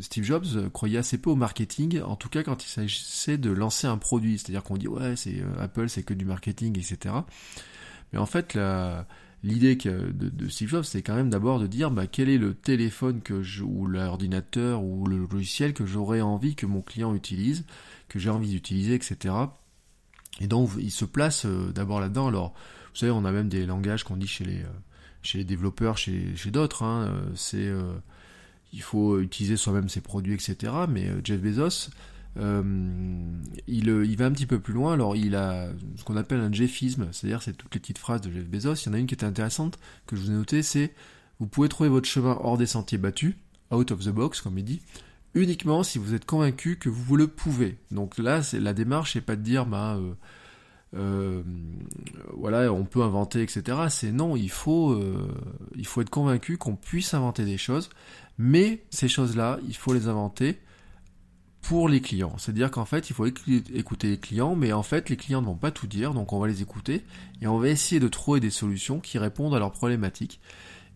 Steve 0.00 0.24
Jobs 0.24 0.70
croyait 0.70 0.98
assez 0.98 1.16
peu 1.16 1.30
au 1.30 1.36
marketing, 1.36 2.02
en 2.02 2.14
tout 2.14 2.28
cas 2.28 2.42
quand 2.42 2.62
il 2.62 2.68
s'agissait 2.68 3.38
de 3.38 3.50
lancer 3.50 3.86
un 3.86 3.96
produit. 3.96 4.38
C'est-à-dire 4.38 4.62
qu'on 4.62 4.76
dit 4.76 4.88
ouais, 4.88 5.16
c'est 5.16 5.40
euh, 5.40 5.62
Apple, 5.62 5.88
c'est 5.88 6.02
que 6.02 6.12
du 6.12 6.26
marketing, 6.26 6.78
etc. 6.78 7.14
Mais 8.12 8.18
en 8.18 8.26
fait, 8.26 8.58
l'idée 9.42 9.76
de, 9.76 10.10
de, 10.28 10.48
Steve 10.48 10.68
Jobs, 10.68 10.84
c'est 10.84 11.02
quand 11.02 11.14
même 11.14 11.30
d'abord 11.30 11.58
de 11.58 11.66
dire 11.66 11.90
bah, 11.90 12.06
quel 12.06 12.28
est 12.28 12.38
le 12.38 12.54
téléphone 12.54 13.22
que 13.22 13.42
je, 13.42 13.64
ou 13.64 13.86
l'ordinateur 13.86 14.82
ou 14.82 15.06
le 15.06 15.26
logiciel 15.30 15.72
que 15.72 15.86
j'aurais 15.86 16.20
envie 16.20 16.54
que 16.54 16.66
mon 16.66 16.82
client 16.82 17.14
utilise, 17.14 17.64
que 18.08 18.18
j'ai 18.18 18.30
envie 18.30 18.50
d'utiliser, 18.50 18.94
etc. 18.94 19.34
Et 20.40 20.46
donc, 20.46 20.70
il 20.78 20.90
se 20.90 21.06
place 21.06 21.46
euh, 21.46 21.72
d'abord 21.72 22.00
là-dedans. 22.00 22.28
Alors, 22.28 22.52
vous 22.92 22.98
savez, 23.00 23.12
on 23.12 23.24
a 23.24 23.32
même 23.32 23.48
des 23.48 23.64
langages 23.64 24.04
qu'on 24.04 24.16
dit 24.16 24.26
chez 24.26 24.44
les 24.44 24.62
chez 25.22 25.38
les 25.38 25.44
développeurs, 25.44 25.96
chez, 25.96 26.34
d'autres. 26.46 26.82
Hein, 26.82 27.08
euh, 27.08 27.30
c'est 27.34 27.66
euh, 27.66 27.94
il 28.72 28.82
faut 28.82 29.20
utiliser 29.20 29.56
soi-même 29.56 29.88
ses 29.88 30.00
produits, 30.00 30.34
etc. 30.34 30.72
Mais 30.88 31.06
euh, 31.06 31.20
Jeff 31.24 31.40
Bezos, 31.40 31.90
il, 32.36 34.16
va 34.16 34.26
un 34.26 34.32
petit 34.32 34.46
peu 34.46 34.60
plus 34.60 34.74
loin. 34.74 34.92
Alors, 34.92 35.16
il 35.16 35.34
a 35.34 35.68
ce 35.96 36.04
qu'on 36.04 36.16
appelle 36.16 36.40
un 36.40 36.52
Jeffisme, 36.52 37.08
c'est-à-dire 37.12 37.42
c'est 37.42 37.54
toutes 37.54 37.74
les 37.74 37.80
petites 37.80 37.98
phrases 37.98 38.20
de 38.20 38.30
Jeff 38.30 38.44
Bezos. 38.44 38.74
Il 38.74 38.86
y 38.86 38.88
en 38.90 38.94
a 38.94 38.98
une 38.98 39.06
qui 39.06 39.14
était 39.14 39.26
intéressante 39.26 39.78
que 40.06 40.16
je 40.16 40.22
vous 40.22 40.30
ai 40.30 40.34
notée, 40.34 40.62
c'est 40.62 40.94
vous 41.40 41.46
pouvez 41.46 41.68
trouver 41.68 41.88
votre 41.88 42.08
chemin 42.08 42.36
hors 42.40 42.58
des 42.58 42.66
sentiers 42.66 42.98
battus, 42.98 43.34
out 43.70 43.90
of 43.90 44.04
the 44.04 44.10
box, 44.10 44.40
comme 44.40 44.58
il 44.58 44.64
dit, 44.64 44.80
uniquement 45.34 45.82
si 45.82 45.98
vous 45.98 46.14
êtes 46.14 46.24
convaincu 46.24 46.76
que 46.76 46.88
vous 46.88 47.16
le 47.16 47.28
pouvez. 47.28 47.78
Donc 47.90 48.18
là, 48.18 48.42
c'est 48.42 48.60
la 48.60 48.74
démarche, 48.74 49.12
c'est 49.12 49.20
pas 49.20 49.36
de 49.36 49.42
dire 49.42 49.66
bah 49.66 49.98
voilà, 50.92 52.72
on 52.72 52.84
peut 52.84 53.02
inventer, 53.02 53.42
etc. 53.42 53.78
C'est 53.90 54.12
non, 54.12 54.36
il 54.36 54.50
faut, 54.50 54.92
euh, 54.92 55.28
il 55.76 55.86
faut 55.86 56.00
être 56.00 56.10
convaincu 56.10 56.56
qu'on 56.56 56.76
puisse 56.76 57.14
inventer 57.14 57.44
des 57.44 57.58
choses, 57.58 57.90
mais 58.38 58.84
ces 58.90 59.08
choses-là, 59.08 59.58
il 59.66 59.76
faut 59.76 59.92
les 59.92 60.08
inventer 60.08 60.58
pour 61.60 61.88
les 61.88 62.00
clients. 62.00 62.38
C'est-à-dire 62.38 62.70
qu'en 62.70 62.84
fait, 62.84 63.10
il 63.10 63.12
faut 63.12 63.26
écouter 63.26 64.08
les 64.08 64.18
clients, 64.18 64.54
mais 64.54 64.72
en 64.72 64.82
fait, 64.82 65.10
les 65.10 65.16
clients 65.16 65.42
ne 65.42 65.46
vont 65.46 65.56
pas 65.56 65.70
tout 65.70 65.86
dire, 65.86 66.14
donc 66.14 66.32
on 66.32 66.38
va 66.38 66.46
les 66.46 66.62
écouter 66.62 67.04
et 67.42 67.46
on 67.46 67.58
va 67.58 67.68
essayer 67.68 68.00
de 68.00 68.08
trouver 68.08 68.40
des 68.40 68.50
solutions 68.50 69.00
qui 69.00 69.18
répondent 69.18 69.54
à 69.54 69.58
leurs 69.58 69.72
problématiques. 69.72 70.40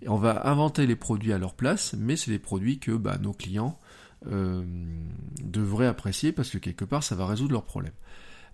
Et 0.01 0.09
on 0.09 0.17
va 0.17 0.49
inventer 0.49 0.87
les 0.87 0.97
produits 0.97 1.33
à 1.33 1.39
leur 1.39 1.55
place, 1.55 1.95
mais 1.99 2.17
c'est 2.17 2.31
des 2.31 2.39
produits 2.39 2.79
que 2.79 2.93
bah, 2.93 3.19
nos 3.21 3.33
clients 3.33 3.79
euh, 4.31 4.63
devraient 5.45 5.87
apprécier 5.87 6.33
parce 6.33 6.51
que 6.51 6.59
quelque 6.59 6.85
part, 6.85 7.03
ça 7.03 7.15
va 7.15 7.27
résoudre 7.27 7.53
leurs 7.53 7.65
problèmes. 7.65 7.93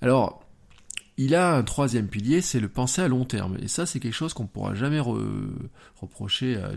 Alors, 0.00 0.47
il 1.18 1.34
a 1.34 1.56
un 1.56 1.64
troisième 1.64 2.06
pilier, 2.06 2.40
c'est 2.40 2.60
le 2.60 2.68
penser 2.68 3.02
à 3.02 3.08
long 3.08 3.24
terme. 3.24 3.58
Et 3.60 3.66
ça, 3.66 3.86
c'est 3.86 3.98
quelque 3.98 4.14
chose 4.14 4.34
qu'on 4.34 4.44
ne 4.44 4.48
pourra 4.48 4.74
jamais 4.74 5.00
reprocher 5.00 6.56
à, 6.56 6.70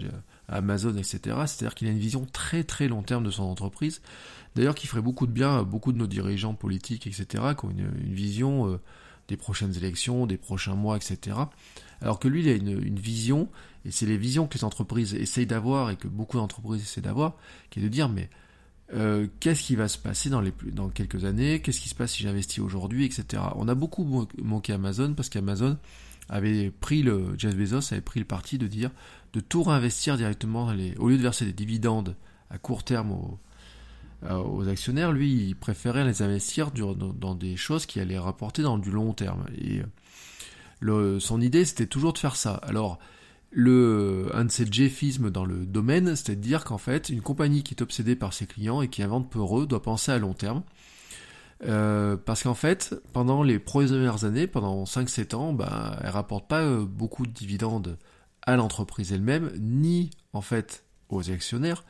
Amazon, 0.57 0.97
etc. 0.97 1.19
C'est-à-dire 1.45 1.75
qu'il 1.75 1.87
a 1.87 1.91
une 1.91 1.99
vision 1.99 2.25
très 2.25 2.63
très 2.63 2.87
long 2.87 3.03
terme 3.03 3.23
de 3.23 3.29
son 3.29 3.43
entreprise. 3.43 4.01
D'ailleurs, 4.55 4.75
qui 4.75 4.87
ferait 4.87 5.03
beaucoup 5.03 5.27
de 5.27 5.31
bien 5.31 5.59
à 5.59 5.63
beaucoup 5.63 5.93
de 5.93 5.97
nos 5.97 6.07
dirigeants 6.07 6.55
politiques, 6.55 7.05
etc., 7.05 7.25
qui 7.57 7.65
ont 7.65 7.69
une, 7.69 8.13
vision 8.13 8.67
euh, 8.67 8.79
des 9.27 9.37
prochaines 9.37 9.77
élections, 9.77 10.25
des 10.25 10.37
prochains 10.37 10.75
mois, 10.75 10.97
etc. 10.97 11.37
Alors 12.01 12.19
que 12.19 12.27
lui, 12.27 12.41
il 12.41 12.49
a 12.49 12.53
une, 12.53 12.99
vision, 12.99 13.47
et 13.85 13.91
c'est 13.91 14.07
les 14.07 14.17
visions 14.17 14.47
que 14.47 14.57
les 14.57 14.63
entreprises 14.63 15.13
essayent 15.13 15.45
d'avoir 15.45 15.91
et 15.91 15.95
que 15.95 16.07
beaucoup 16.07 16.37
d'entreprises 16.37 16.81
essaient 16.81 17.01
d'avoir, 17.01 17.35
qui 17.69 17.79
est 17.79 17.83
de 17.83 17.87
dire, 17.87 18.09
mais 18.09 18.29
euh, 18.93 19.27
qu'est-ce 19.39 19.63
qui 19.63 19.75
va 19.75 19.87
se 19.87 19.97
passer 19.97 20.29
dans, 20.29 20.41
les, 20.41 20.53
dans 20.71 20.89
quelques 20.89 21.23
années, 21.25 21.61
qu'est-ce 21.61 21.79
qui 21.79 21.89
se 21.89 21.95
passe 21.95 22.13
si 22.13 22.23
j'investis 22.23 22.59
aujourd'hui, 22.59 23.05
etc. 23.05 23.43
On 23.55 23.67
a 23.67 23.75
beaucoup 23.75 24.27
manqué 24.41 24.73
Amazon 24.73 25.13
parce 25.13 25.29
qu'Amazon 25.29 25.77
avait 26.29 26.71
pris 26.71 27.01
le, 27.01 27.33
Jeff 27.37 27.55
Bezos 27.55 27.93
avait 27.93 28.01
pris 28.01 28.19
le 28.19 28.25
parti 28.25 28.57
de 28.57 28.67
dire 28.67 28.91
de 29.33 29.39
tout 29.39 29.63
réinvestir 29.63 30.17
directement, 30.17 30.73
au 30.97 31.09
lieu 31.09 31.17
de 31.17 31.21
verser 31.21 31.45
des 31.45 31.53
dividendes 31.53 32.15
à 32.49 32.57
court 32.57 32.83
terme 32.83 33.11
aux, 33.11 33.39
euh, 34.23 34.69
actionnaires, 34.69 35.11
lui, 35.11 35.47
il 35.47 35.55
préférait 35.55 36.03
les 36.03 36.21
investir 36.21 36.71
dans, 36.71 36.93
dans, 36.93 37.33
des 37.33 37.55
choses 37.55 37.85
qui 37.85 37.99
allaient 37.99 38.19
rapporter 38.19 38.61
dans 38.61 38.77
du 38.77 38.91
long 38.91 39.13
terme. 39.13 39.45
Et 39.57 39.81
le, 40.79 41.19
son 41.19 41.41
idée, 41.41 41.65
c'était 41.65 41.87
toujours 41.87 42.13
de 42.13 42.17
faire 42.17 42.35
ça. 42.35 42.55
Alors, 42.55 42.99
le, 43.51 44.29
un 44.33 44.45
de 44.45 44.51
ses 44.51 44.65
jeffismes 44.65 45.29
dans 45.29 45.45
le 45.45 45.65
domaine, 45.65 46.15
c'était 46.15 46.35
de 46.35 46.41
dire 46.41 46.63
qu'en 46.63 46.77
fait, 46.77 47.09
une 47.09 47.21
compagnie 47.21 47.63
qui 47.63 47.73
est 47.73 47.81
obsédée 47.81 48.15
par 48.15 48.33
ses 48.33 48.47
clients 48.47 48.81
et 48.81 48.87
qui 48.87 49.03
invente 49.03 49.29
peu 49.29 49.39
doit 49.65 49.81
penser 49.81 50.11
à 50.11 50.17
long 50.17 50.33
terme. 50.33 50.63
Euh, 51.65 52.17
parce 52.17 52.43
qu'en 52.43 52.55
fait, 52.55 52.95
pendant 53.13 53.43
les 53.43 53.59
premières 53.59 54.23
années, 54.23 54.47
pendant 54.47 54.83
5-7 54.85 55.35
ans, 55.35 55.53
bah, 55.53 55.99
elle 56.01 56.09
rapporte 56.09 56.47
pas 56.47 56.61
euh, 56.61 56.85
beaucoup 56.85 57.27
de 57.27 57.31
dividendes 57.31 57.97
à 58.41 58.55
l'entreprise 58.55 59.13
elle-même, 59.13 59.51
ni 59.59 60.09
en 60.33 60.41
fait 60.41 60.85
aux 61.09 61.29
actionnaires, 61.29 61.83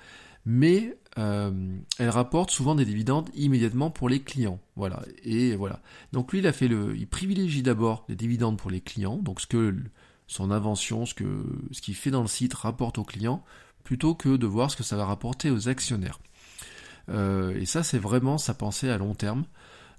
mais 0.46 0.98
euh, 1.18 1.52
elle 2.00 2.10
rapporte 2.10 2.52
souvent 2.52 2.76
des 2.76 2.84
dividendes 2.84 3.30
immédiatement 3.34 3.92
pour 3.92 4.10
les 4.10 4.22
clients. 4.22 4.60
Voilà. 4.76 5.04
Et 5.24 5.56
voilà. 5.56 5.80
Donc 6.12 6.34
lui, 6.34 6.40
il 6.40 6.48
a 6.48 6.54
fait 6.54 6.68
le, 6.68 6.96
il 6.98 7.08
privilégie 7.08 7.62
d'abord 7.62 8.04
les 8.10 8.16
dividendes 8.16 8.58
pour 8.58 8.72
les 8.72 8.82
clients, 8.82 9.18
donc 9.18 9.40
ce 9.40 9.48
que 9.48 9.74
son 10.32 10.50
invention, 10.50 11.06
ce 11.06 11.14
que 11.14 11.26
ce 11.72 11.82
qu'il 11.82 11.94
fait 11.94 12.10
dans 12.10 12.22
le 12.22 12.28
site 12.28 12.54
rapporte 12.54 12.98
aux 12.98 13.04
clients, 13.04 13.44
plutôt 13.84 14.16
que 14.16 14.38
de 14.38 14.48
voir 14.48 14.72
ce 14.72 14.78
que 14.78 14.84
ça 14.84 14.96
va 14.96 15.06
rapporter 15.06 15.52
aux 15.52 15.68
actionnaires. 15.68 16.20
Euh, 17.10 17.54
et 17.60 17.66
ça, 17.66 17.84
c'est 17.84 17.98
vraiment 17.98 18.38
sa 18.38 18.54
pensée 18.54 18.90
à 18.90 18.98
long 18.98 19.14
terme. 19.14 19.44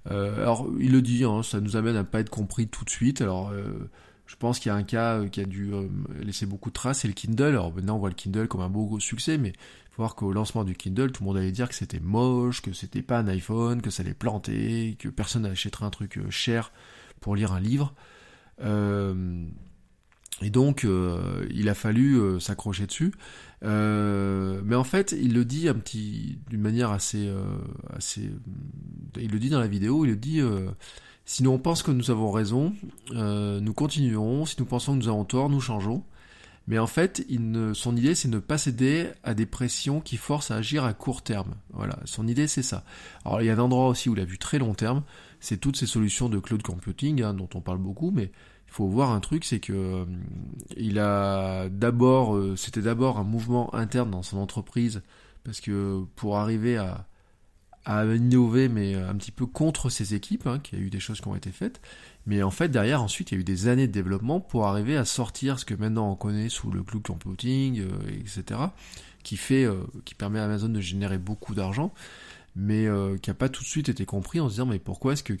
Euh, 0.09 0.41
alors, 0.41 0.67
il 0.79 0.91
le 0.91 1.03
dit, 1.03 1.23
hein, 1.23 1.43
ça 1.43 1.61
nous 1.61 1.75
amène 1.75 1.95
à 1.95 2.03
pas 2.03 2.19
être 2.19 2.31
compris 2.31 2.67
tout 2.67 2.83
de 2.83 2.89
suite. 2.89 3.21
Alors, 3.21 3.51
euh, 3.51 3.91
je 4.25 4.35
pense 4.35 4.57
qu'il 4.57 4.69
y 4.69 4.73
a 4.73 4.75
un 4.75 4.83
cas 4.83 5.23
qui 5.27 5.39
a 5.39 5.45
dû 5.45 5.71
laisser 6.19 6.47
beaucoup 6.47 6.69
de 6.69 6.73
traces, 6.73 7.01
c'est 7.01 7.07
le 7.07 7.13
Kindle. 7.13 7.43
Alors 7.43 7.71
maintenant, 7.71 7.97
on 7.97 7.99
voit 7.99 8.09
le 8.09 8.15
Kindle 8.15 8.47
comme 8.47 8.61
un 8.61 8.69
beau 8.69 8.99
succès, 8.99 9.37
mais 9.37 9.49
il 9.49 9.89
faut 9.91 10.01
voir 10.01 10.15
qu'au 10.15 10.33
lancement 10.33 10.63
du 10.63 10.73
Kindle, 10.73 11.11
tout 11.11 11.21
le 11.21 11.27
monde 11.27 11.37
allait 11.37 11.51
dire 11.51 11.69
que 11.69 11.75
c'était 11.75 11.99
moche, 11.99 12.63
que 12.63 12.73
c'était 12.73 13.03
pas 13.03 13.19
un 13.19 13.27
iPhone, 13.27 13.83
que 13.83 13.91
ça 13.91 14.01
allait 14.01 14.15
planter, 14.15 14.95
que 14.97 15.09
personne 15.09 15.43
n'achèterait 15.43 15.85
un 15.85 15.91
truc 15.91 16.19
cher 16.31 16.71
pour 17.19 17.35
lire 17.35 17.51
un 17.51 17.59
livre. 17.59 17.93
Et 20.43 20.49
donc, 20.49 20.83
euh, 20.83 21.47
il 21.51 21.69
a 21.69 21.73
fallu 21.73 22.15
euh, 22.15 22.39
s'accrocher 22.39 22.85
dessus. 22.85 23.13
Euh, 23.63 24.61
mais 24.65 24.75
en 24.75 24.83
fait, 24.83 25.15
il 25.17 25.33
le 25.33 25.45
dit 25.45 25.69
un 25.69 25.75
petit, 25.75 26.39
d'une 26.49 26.61
manière 26.61 26.91
assez, 26.91 27.31
assez, 27.95 28.29
il 29.17 29.31
le 29.31 29.39
dit 29.39 29.49
dans 29.49 29.59
la 29.59 29.67
vidéo. 29.67 30.05
Il 30.05 30.11
le 30.11 30.15
dit 30.17 30.41
si 31.25 31.43
nous 31.43 31.51
on 31.51 31.59
pense 31.59 31.81
que 31.81 31.91
nous 31.91 32.11
avons 32.11 32.31
raison, 32.31 32.73
nous 33.11 33.73
continuerons. 33.73 34.45
Si 34.45 34.55
nous 34.59 34.65
pensons 34.65 34.93
que 34.93 34.97
nous 34.97 35.07
avons 35.07 35.23
tort, 35.23 35.49
nous 35.49 35.61
changeons. 35.61 36.03
Mais 36.67 36.79
en 36.79 36.87
fait, 36.87 37.25
son 37.73 37.95
idée, 37.95 38.15
c'est 38.15 38.29
ne 38.29 38.39
pas 38.39 38.57
céder 38.57 39.07
à 39.23 39.33
des 39.33 39.45
pressions 39.45 39.99
qui 39.99 40.15
forcent 40.15 40.51
à 40.51 40.55
agir 40.55 40.85
à 40.85 40.93
court 40.93 41.21
terme. 41.21 41.55
Voilà, 41.71 41.99
son 42.05 42.27
idée, 42.27 42.47
c'est 42.47 42.63
ça. 42.63 42.85
Alors, 43.25 43.41
il 43.41 43.45
y 43.45 43.49
a 43.49 43.53
un 43.53 43.59
endroit 43.59 43.87
aussi 43.87 44.09
où 44.09 44.13
il 44.13 44.21
a 44.21 44.25
vu 44.25 44.37
très 44.37 44.59
long 44.59 44.73
terme. 44.73 45.03
C'est 45.41 45.57
toutes 45.57 45.75
ces 45.75 45.87
solutions 45.87 46.29
de 46.29 46.39
cloud 46.39 46.61
computing 46.61 47.21
hein, 47.21 47.33
dont 47.33 47.49
on 47.53 47.59
parle 47.59 47.79
beaucoup, 47.79 48.11
mais 48.11 48.31
faut 48.73 48.87
voir 48.87 49.11
un 49.11 49.19
truc, 49.19 49.45
c'est 49.45 49.59
que 49.59 49.73
euh, 49.73 50.05
il 50.77 50.97
a 50.97 51.69
d'abord, 51.69 52.35
euh, 52.35 52.55
c'était 52.55 52.81
d'abord 52.81 53.19
un 53.19 53.23
mouvement 53.23 53.73
interne 53.75 54.09
dans 54.09 54.23
son 54.23 54.37
entreprise, 54.37 55.03
parce 55.43 55.61
que 55.61 56.03
pour 56.15 56.37
arriver 56.37 56.77
à, 56.77 57.05
innover, 57.85 58.69
mais 58.69 58.95
un 58.95 59.13
petit 59.15 59.31
peu 59.31 59.45
contre 59.45 59.89
ses 59.89 60.15
équipes, 60.15 60.47
hein, 60.47 60.59
qu'il 60.59 60.79
y 60.79 60.81
a 60.81 60.85
eu 60.85 60.89
des 60.89 61.01
choses 61.01 61.19
qui 61.19 61.27
ont 61.27 61.35
été 61.35 61.51
faites, 61.51 61.81
mais 62.25 62.41
en 62.41 62.49
fait 62.49 62.69
derrière 62.69 63.03
ensuite 63.03 63.31
il 63.31 63.35
y 63.35 63.37
a 63.37 63.41
eu 63.41 63.43
des 63.43 63.67
années 63.67 63.87
de 63.87 63.91
développement 63.91 64.39
pour 64.39 64.65
arriver 64.67 64.95
à 64.95 65.03
sortir 65.03 65.59
ce 65.59 65.65
que 65.65 65.73
maintenant 65.73 66.09
on 66.09 66.15
connaît 66.15 66.47
sous 66.47 66.71
le 66.71 66.81
cloud 66.81 67.03
computing, 67.03 67.81
euh, 67.81 67.89
etc., 68.21 68.59
qui 69.21 69.35
fait, 69.35 69.67
qui 70.03 70.15
permet 70.15 70.39
à 70.39 70.45
Amazon 70.45 70.69
de 70.69 70.81
générer 70.81 71.17
beaucoup 71.17 71.55
d'argent 71.55 71.93
mais 72.55 72.87
qui 73.21 73.29
n'a 73.29 73.33
pas 73.33 73.49
tout 73.49 73.63
de 73.63 73.67
suite 73.67 73.89
été 73.89 74.05
compris 74.05 74.39
en 74.39 74.47
se 74.47 74.55
disant 74.55 74.65
mais 74.65 74.79
pourquoi 74.79 75.13
est-ce 75.13 75.23
que 75.23 75.33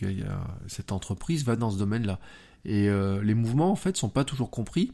cette 0.67 0.91
entreprise 0.93 1.43
va 1.43 1.55
dans 1.55 1.69
ce 1.69 1.77
domaine-là? 1.77 2.17
Et 2.65 2.89
euh, 2.89 3.21
les 3.23 3.33
mouvements, 3.33 3.71
en 3.71 3.75
fait, 3.75 3.97
sont 3.97 4.09
pas 4.09 4.23
toujours 4.23 4.49
compris. 4.49 4.91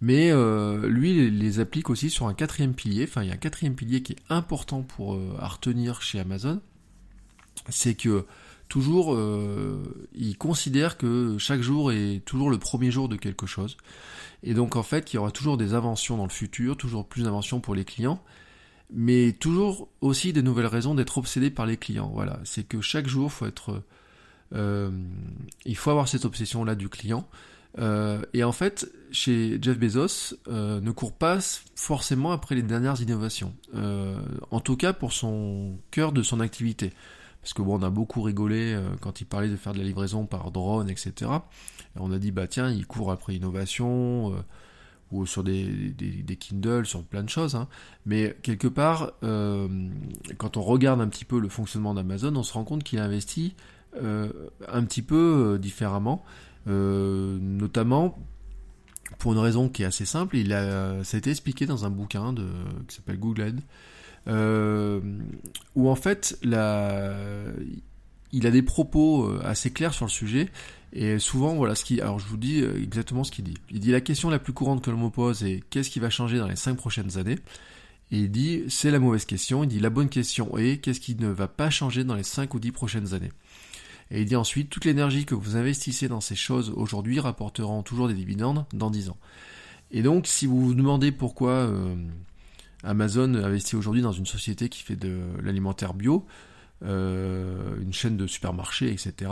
Mais 0.00 0.30
euh, 0.30 0.86
lui, 0.88 1.10
il 1.10 1.38
les 1.38 1.58
applique 1.58 1.88
aussi 1.88 2.10
sur 2.10 2.26
un 2.26 2.34
quatrième 2.34 2.74
pilier. 2.74 3.04
Enfin, 3.08 3.22
il 3.22 3.28
y 3.28 3.30
a 3.30 3.34
un 3.34 3.38
quatrième 3.38 3.74
pilier 3.74 4.02
qui 4.02 4.12
est 4.12 4.22
important 4.28 4.82
pour 4.82 5.14
euh, 5.14 5.36
à 5.38 5.48
retenir 5.48 6.02
chez 6.02 6.20
Amazon. 6.20 6.60
C'est 7.70 7.94
que 7.94 8.26
toujours, 8.68 9.18
il 10.14 10.38
considère 10.38 10.98
que 10.98 11.36
chaque 11.38 11.62
jour 11.62 11.90
est 11.90 12.20
toujours 12.24 12.50
le 12.50 12.58
premier 12.58 12.90
jour 12.90 13.08
de 13.08 13.16
quelque 13.16 13.46
chose. 13.46 13.76
Et 14.42 14.54
donc, 14.54 14.76
en 14.76 14.82
fait, 14.82 15.12
il 15.12 15.16
y 15.16 15.18
aura 15.18 15.30
toujours 15.30 15.56
des 15.56 15.72
inventions 15.74 16.16
dans 16.16 16.24
le 16.24 16.30
futur, 16.30 16.76
toujours 16.76 17.06
plus 17.06 17.22
d'inventions 17.22 17.60
pour 17.60 17.74
les 17.74 17.84
clients 17.84 18.20
mais 18.90 19.32
toujours 19.32 19.88
aussi 20.00 20.32
des 20.32 20.42
nouvelles 20.42 20.66
raisons 20.66 20.94
d'être 20.94 21.18
obsédé 21.18 21.50
par 21.50 21.66
les 21.66 21.76
clients. 21.76 22.10
Voilà, 22.12 22.40
c'est 22.44 22.66
que 22.66 22.80
chaque 22.80 23.08
jour, 23.08 23.32
faut 23.32 23.46
être 23.46 23.72
euh, 23.72 23.84
il 24.52 25.76
faut 25.76 25.90
avoir 25.90 26.08
cette 26.08 26.24
obsession-là 26.24 26.74
du 26.74 26.88
client. 26.88 27.28
Euh, 27.78 28.22
et 28.32 28.44
en 28.44 28.52
fait, 28.52 28.90
chez 29.10 29.58
Jeff 29.60 29.78
Bezos, 29.78 30.36
euh, 30.48 30.80
ne 30.80 30.90
court 30.90 31.12
pas 31.12 31.38
forcément 31.74 32.32
après 32.32 32.54
les 32.54 32.62
dernières 32.62 33.00
innovations. 33.00 33.54
en 33.74 34.60
tout 34.60 34.76
cas 34.76 34.92
pour 34.92 35.12
son 35.12 35.78
cœur 35.90 36.12
de 36.12 36.22
son 36.22 36.40
activité. 36.40 36.92
Parce 37.42 37.54
que 37.54 37.62
bon, 37.62 37.78
on 37.78 37.82
a 37.82 37.90
beaucoup 37.90 38.22
rigolé 38.22 38.76
quand 39.00 39.20
il 39.20 39.24
parlait 39.24 39.48
de 39.48 39.56
faire 39.56 39.72
de 39.72 39.78
la 39.78 39.84
livraison 39.84 40.26
par 40.26 40.50
drone, 40.50 40.90
etc. 40.90 41.12
Et 41.20 42.00
on 42.00 42.10
a 42.10 42.18
dit, 42.18 42.32
bah 42.32 42.48
tiens, 42.48 42.70
il 42.70 42.86
court 42.86 43.12
après 43.12 43.34
l'innovation, 43.34 44.34
ou 45.12 45.26
sur 45.26 45.44
des, 45.44 45.64
des, 45.90 46.10
des, 46.10 46.36
Kindle, 46.36 46.86
sur 46.86 47.04
plein 47.04 47.22
de 47.22 47.28
choses. 47.28 47.54
Hein. 47.54 47.68
Mais 48.04 48.36
quelque 48.42 48.66
part, 48.66 49.12
quand 49.20 50.56
on 50.56 50.62
regarde 50.62 51.00
un 51.00 51.06
petit 51.06 51.24
peu 51.24 51.38
le 51.38 51.48
fonctionnement 51.48 51.94
d'Amazon, 51.94 52.34
on 52.34 52.42
se 52.42 52.52
rend 52.52 52.64
compte 52.64 52.82
qu'il 52.82 52.98
investit 52.98 53.54
euh, 53.54 53.75
un 54.00 54.84
petit 54.84 55.02
peu 55.02 55.54
euh, 55.54 55.58
différemment, 55.58 56.24
euh, 56.68 57.38
notamment 57.40 58.18
pour 59.18 59.32
une 59.32 59.38
raison 59.38 59.68
qui 59.68 59.82
est 59.82 59.86
assez 59.86 60.06
simple. 60.06 60.36
Il 60.36 60.52
a, 60.52 61.02
ça 61.04 61.16
a 61.16 61.18
été 61.18 61.30
expliqué 61.30 61.66
dans 61.66 61.84
un 61.84 61.90
bouquin 61.90 62.34
qui 62.88 62.96
s'appelle 62.96 63.18
Googled, 63.18 63.60
euh, 64.28 65.00
où 65.74 65.88
en 65.88 65.94
fait 65.94 66.38
il 66.42 66.54
a 66.54 67.52
des 68.32 68.62
propos 68.62 69.30
assez 69.42 69.70
clairs 69.70 69.94
sur 69.94 70.06
le 70.06 70.10
sujet. 70.10 70.50
Et 70.92 71.18
souvent, 71.18 71.54
voilà 71.54 71.74
ce 71.74 71.84
qui. 71.84 72.00
Alors, 72.00 72.18
je 72.18 72.26
vous 72.26 72.38
dis 72.38 72.62
exactement 72.62 73.22
ce 73.22 73.30
qu'il 73.30 73.44
dit. 73.44 73.58
Il 73.70 73.80
dit 73.80 73.90
la 73.90 74.00
question 74.00 74.30
la 74.30 74.38
plus 74.38 74.52
courante 74.52 74.82
que 74.82 74.90
l'on 74.90 74.96
me 74.96 75.10
pose 75.10 75.44
est 75.44 75.62
qu'est-ce 75.68 75.90
qui 75.90 76.00
va 76.00 76.10
changer 76.10 76.38
dans 76.38 76.46
les 76.46 76.56
cinq 76.56 76.76
prochaines 76.76 77.18
années? 77.18 77.36
Et 78.12 78.20
il 78.20 78.30
dit 78.30 78.64
c'est 78.68 78.90
la 78.90 78.98
mauvaise 78.98 79.24
question. 79.24 79.64
Il 79.64 79.68
dit 79.68 79.80
la 79.80 79.90
bonne 79.90 80.08
question 80.08 80.56
est 80.56 80.78
qu'est-ce 80.78 81.00
qui 81.00 81.14
ne 81.16 81.28
va 81.28 81.48
pas 81.48 81.70
changer 81.70 82.04
dans 82.04 82.14
les 82.14 82.22
cinq 82.22 82.54
ou 82.54 82.60
dix 82.60 82.72
prochaines 82.72 83.14
années? 83.14 83.32
Et 84.10 84.20
il 84.20 84.26
dit 84.26 84.36
ensuite, 84.36 84.70
toute 84.70 84.84
l'énergie 84.84 85.24
que 85.24 85.34
vous 85.34 85.56
investissez 85.56 86.08
dans 86.08 86.20
ces 86.20 86.36
choses 86.36 86.72
aujourd'hui 86.76 87.18
rapporteront 87.18 87.82
toujours 87.82 88.08
des 88.08 88.14
dividendes 88.14 88.64
dans 88.72 88.90
10 88.90 89.10
ans. 89.10 89.18
Et 89.90 90.02
donc, 90.02 90.26
si 90.26 90.46
vous 90.46 90.60
vous 90.60 90.74
demandez 90.74 91.12
pourquoi 91.12 91.50
euh, 91.50 91.94
Amazon 92.84 93.34
investit 93.34 93.76
aujourd'hui 93.76 94.02
dans 94.02 94.12
une 94.12 94.26
société 94.26 94.68
qui 94.68 94.82
fait 94.82 94.96
de 94.96 95.20
l'alimentaire 95.42 95.94
bio, 95.94 96.26
euh, 96.84 97.80
une 97.80 97.92
chaîne 97.92 98.16
de 98.16 98.26
supermarchés, 98.26 98.92
etc., 98.92 99.30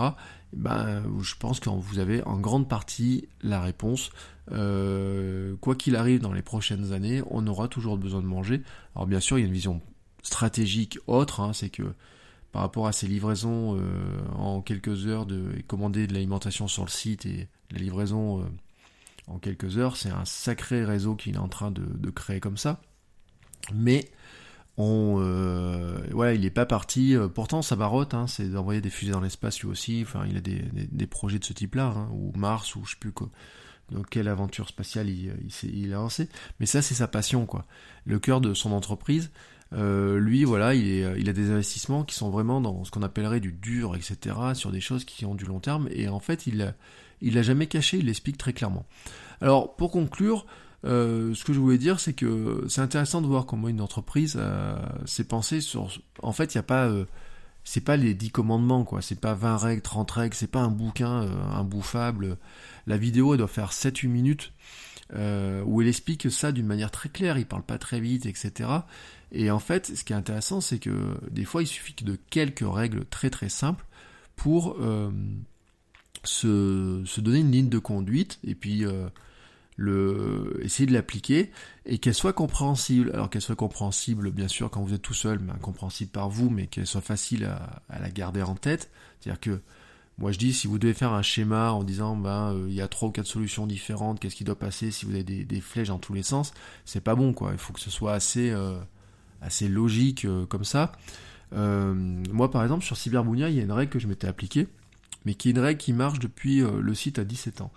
ben, 0.53 1.03
je 1.21 1.35
pense 1.39 1.61
que 1.61 1.69
vous 1.69 1.99
avez 1.99 2.23
en 2.25 2.39
grande 2.39 2.69
partie 2.69 3.29
la 3.43 3.61
réponse. 3.61 4.11
Euh, 4.53 5.57
quoi 5.61 5.75
qu'il 5.75 5.97
arrive 5.97 6.21
dans 6.21 6.33
les 6.33 6.43
prochaines 6.43 6.93
années, 6.93 7.23
on 7.31 7.47
aura 7.47 7.69
toujours 7.69 7.99
besoin 7.99 8.23
de 8.23 8.27
manger. 8.27 8.63
Alors 8.95 9.07
bien 9.07 9.21
sûr, 9.21 9.39
il 9.39 9.43
y 9.43 9.45
a 9.45 9.49
une 9.49 9.53
vision 9.53 9.83
stratégique 10.23 10.99
autre, 11.07 11.41
hein, 11.41 11.53
c'est 11.53 11.71
que 11.71 11.83
par 12.55 12.63
rapport 12.63 12.87
à 12.87 12.93
ces 12.93 13.09
livraisons 13.09 13.77
euh, 13.77 13.81
en 14.37 14.63
quelques 14.63 15.09
heures 15.09 15.27
de 15.27 15.61
commander 15.67 16.07
de 16.07 16.15
l'alimentation 16.15 16.69
sur 16.69 16.85
le 16.85 16.89
site 16.89 17.27
et 17.27 17.49
la 17.73 17.79
livraison 17.79 18.43
euh, 18.43 18.45
en 19.27 19.41
quelques 19.41 19.77
heures, 19.77 19.97
c'est 19.97 20.11
un 20.11 20.25
sacré 20.25 20.85
réseau 20.85 21.17
qu'il 21.17 21.35
est 21.35 21.39
en 21.39 21.49
train 21.49 21.73
de, 21.73 22.11
créer 22.11 22.39
comme 22.39 22.57
ça. 22.57 22.81
Mais 23.75 24.09
on, 24.77 25.17
euh, 25.19 25.99
il 26.33 26.43
n'est 26.43 26.51
pas 26.51 26.65
parti. 26.65 27.17
pourtant, 27.35 27.61
sa 27.61 27.75
barotte, 27.75 28.15
hein, 28.15 28.29
c'est 28.29 28.49
d'envoyer 28.49 28.81
des 28.81 28.91
fusées 28.91 29.11
dans 29.11 29.21
l'espace 29.21 29.59
lui 29.59 29.67
aussi. 29.67 30.03
Enfin, 30.03 30.25
il 30.25 30.37
a 30.37 30.41
des, 30.41 31.07
projets 31.09 31.41
de 31.41 31.45
ce 31.45 31.55
type-là, 31.55 31.87
hein, 31.87 32.09
ou 32.13 32.31
Mars, 32.37 32.77
ou 32.77 32.85
je 32.85 32.93
sais 32.93 33.01
plus 33.01 33.11
quoi. 33.11 33.31
Quelle 34.11 34.29
aventure 34.29 34.69
spatiale 34.69 35.09
il, 35.09 35.35
il, 35.65 35.77
il 35.77 35.93
a 35.93 35.97
lancé. 35.97 36.29
Mais 36.61 36.67
ça, 36.67 36.83
c'est 36.83 36.95
sa 36.95 37.09
passion, 37.09 37.47
quoi. 37.47 37.65
Le 38.05 38.21
cœur 38.21 38.41
de 38.41 38.55
son 38.55 38.71
entreprise, 38.71 39.33
lui, 39.75 40.45
voilà, 40.45 40.75
il, 40.75 41.15
il, 41.19 41.29
a 41.29 41.33
des 41.33 41.51
investissements 41.51 42.05
qui 42.05 42.15
sont 42.15 42.31
vraiment 42.31 42.61
dans 42.61 42.85
ce 42.85 42.91
qu'on 42.91 43.03
appellerait 43.03 43.41
du 43.41 43.53
dur, 43.53 43.97
etc., 43.97 44.37
sur 44.55 44.71
des 44.71 44.81
choses 44.81 45.05
qui 45.05 45.27
ont 45.27 45.35
du 45.35 45.45
long 45.45 45.61
terme. 45.61 45.89
Et 45.91 46.09
en 46.09 46.21
fait, 46.21 46.47
il 46.47 46.75
il 47.21 47.35
l'a 47.35 47.43
jamais 47.43 47.67
caché, 47.67 47.99
il 47.99 48.07
l'explique 48.07 48.39
très 48.39 48.53
clairement. 48.53 48.87
Alors, 49.41 49.77
pour 49.77 49.91
conclure, 49.91 50.47
euh, 50.85 51.35
ce 51.35 51.45
que 51.45 51.53
je 51.53 51.59
voulais 51.59 51.79
dire, 51.79 51.99
c'est 51.99 52.13
que 52.13 52.65
c'est 52.69 52.83
intéressant 52.83 53.23
de 53.23 53.27
voir 53.27 53.47
comment 53.47 53.69
une 53.69 53.81
entreprise 53.81 54.37
euh, 54.39 54.77
s'est 55.07 55.25
pensée 55.25 55.61
sur. 55.61 55.89
En 56.23 56.33
fait, 56.33 56.55
il 56.55 56.59
n'y 56.59 56.61
a 56.61 56.65
pas. 56.65 56.87
Euh, 56.87 57.07
c'est 57.65 57.81
pas 57.81 57.97
les 57.97 58.13
10 58.13 58.31
commandements, 58.31 58.85
quoi. 58.85 59.01
C'est 59.01 59.19
pas 59.19 59.33
20 59.33 59.57
règles, 59.57 59.81
30 59.81 60.11
règles, 60.11 60.35
c'est 60.35 60.51
pas 60.51 60.61
un 60.61 60.69
bouquin 60.69 61.23
un 61.51 61.65
bouffable. 61.65 62.37
La 62.87 62.99
vidéo, 62.99 63.33
elle 63.33 63.39
doit 63.39 63.49
faire 63.49 63.73
7-8 63.73 64.09
minutes. 64.09 64.53
où 65.15 65.81
elle 65.81 65.89
explique 65.89 66.31
ça 66.31 66.53
d'une 66.53 66.67
manière 66.67 66.91
très 66.91 67.09
claire, 67.09 67.39
il 67.39 67.47
parle 67.47 67.63
pas 67.63 67.79
très 67.79 68.01
vite, 68.01 68.27
etc. 68.27 68.69
Et 69.35 69.51
en 69.51 69.59
fait, 69.59 69.95
ce 69.97 70.05
qui 70.05 70.13
est 70.13 70.17
intéressant, 70.17 70.61
c'est 70.61 70.79
que 70.79 71.17
des 71.31 71.45
fois, 71.45 71.63
il 71.63 71.67
suffit 71.67 71.95
de 72.03 72.19
quelques 72.31 72.65
règles 72.65 73.05
très 73.07 73.31
très 73.31 73.49
simples 73.49 73.85
pour 74.37 74.77
se, 76.25 77.03
se, 77.05 77.21
donner 77.21 77.41
une 77.41 77.53
ligne 77.53 77.69
de 77.69 77.79
conduite 77.79 78.39
et 78.45 78.55
puis 78.55 78.85
le, 79.77 80.61
essayer 80.63 80.87
de 80.87 80.93
l'appliquer 80.93 81.51
et 81.87 81.99
qu'elle 81.99 82.15
soit 82.15 82.33
compréhensible. 82.33 83.11
Alors 83.15 83.31
qu'elle 83.31 83.43
soit 83.43 83.57
compréhensible, 83.57 84.31
bien 84.31 84.49
sûr, 84.49 84.71
quand 84.71 84.83
vous 84.83 84.95
êtes 84.95 85.03
tout 85.03 85.15
seul, 85.15 85.39
mais 85.41 85.53
incompréhensible 85.53 86.11
par 86.11 86.29
vous, 86.29 86.51
mais 86.51 86.67
qu'elle 86.67 86.87
soit 86.87 87.01
facile 87.01 87.45
à, 87.45 87.83
la 88.01 88.11
garder 88.11 88.43
en 88.43 88.55
tête. 88.55 88.91
C'est-à-dire 89.21 89.41
que 89.41 89.61
moi 90.19 90.31
je 90.31 90.39
dis, 90.39 90.53
si 90.53 90.69
vous 90.69 90.79
devez 90.79 90.95
faire 90.95 91.13
un 91.13 91.23
schéma 91.23 91.73
en 91.73 91.83
disant, 91.83 92.17
ben 92.17 92.53
euh, 92.53 92.67
il 92.69 92.75
y 92.75 92.81
a 92.81 92.89
trois 92.89 93.09
ou 93.09 93.13
quatre 93.13 93.27
solutions 93.27 93.67
différentes, 93.67 94.21
qu'est-ce 94.21 94.37
qui 94.37 94.45
doit 94.45 94.59
passer 94.59 94.93
si 94.93 95.07
vous 95.07 95.13
avez 95.13 95.25
des, 95.25 95.61
flèches 95.61 95.89
dans 95.89 95.99
tous 95.99 96.15
les 96.15 96.23
sens, 96.23 96.53
c'est 96.85 97.03
pas 97.03 97.17
bon 97.17 97.33
quoi. 97.33 97.51
Il 97.53 97.59
faut 97.59 97.73
que 97.73 97.81
ce 97.81 97.91
soit 97.91 98.13
assez 98.13 98.51
euh, 98.51 98.79
assez 99.45 99.69
logique 99.69 100.25
euh, 100.25 100.47
comme 100.47 100.65
ça. 100.65 100.93
moi 101.53 102.51
par 102.51 102.63
exemple 102.63 102.85
sur 102.85 102.97
Cyberbounia, 102.97 103.49
il 103.49 103.57
y 103.57 103.61
a 103.61 103.63
une 103.63 103.73
règle 103.73 103.93
que 103.93 103.99
je 103.99 104.09
m'étais 104.09 104.27
appliquée, 104.27 104.67
mais 105.25 105.35
qui 105.35 105.49
est 105.49 105.53
une 105.53 105.61
règle 105.61 105.79
qui 105.79 105.93
marche 105.93 106.19
depuis 106.19 106.61
le 106.61 106.95
site 106.95 107.19
à 107.19 107.25
17 107.25 107.61
ans. 107.61 107.73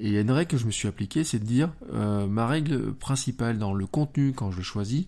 Et 0.00 0.06
il 0.06 0.12
y 0.14 0.16
a 0.16 0.22
une 0.22 0.30
règle 0.30 0.50
que 0.52 0.56
je 0.56 0.64
me 0.64 0.70
suis 0.70 0.88
appliquée, 0.88 1.24
c'est 1.24 1.38
de 1.38 1.44
dire 1.44 1.70
euh, 1.92 2.26
ma 2.26 2.46
règle 2.46 2.94
principale 2.94 3.58
dans 3.58 3.74
le 3.74 3.86
contenu 3.86 4.32
quand 4.32 4.50
je 4.50 4.56
le 4.56 4.62
choisis, 4.62 5.04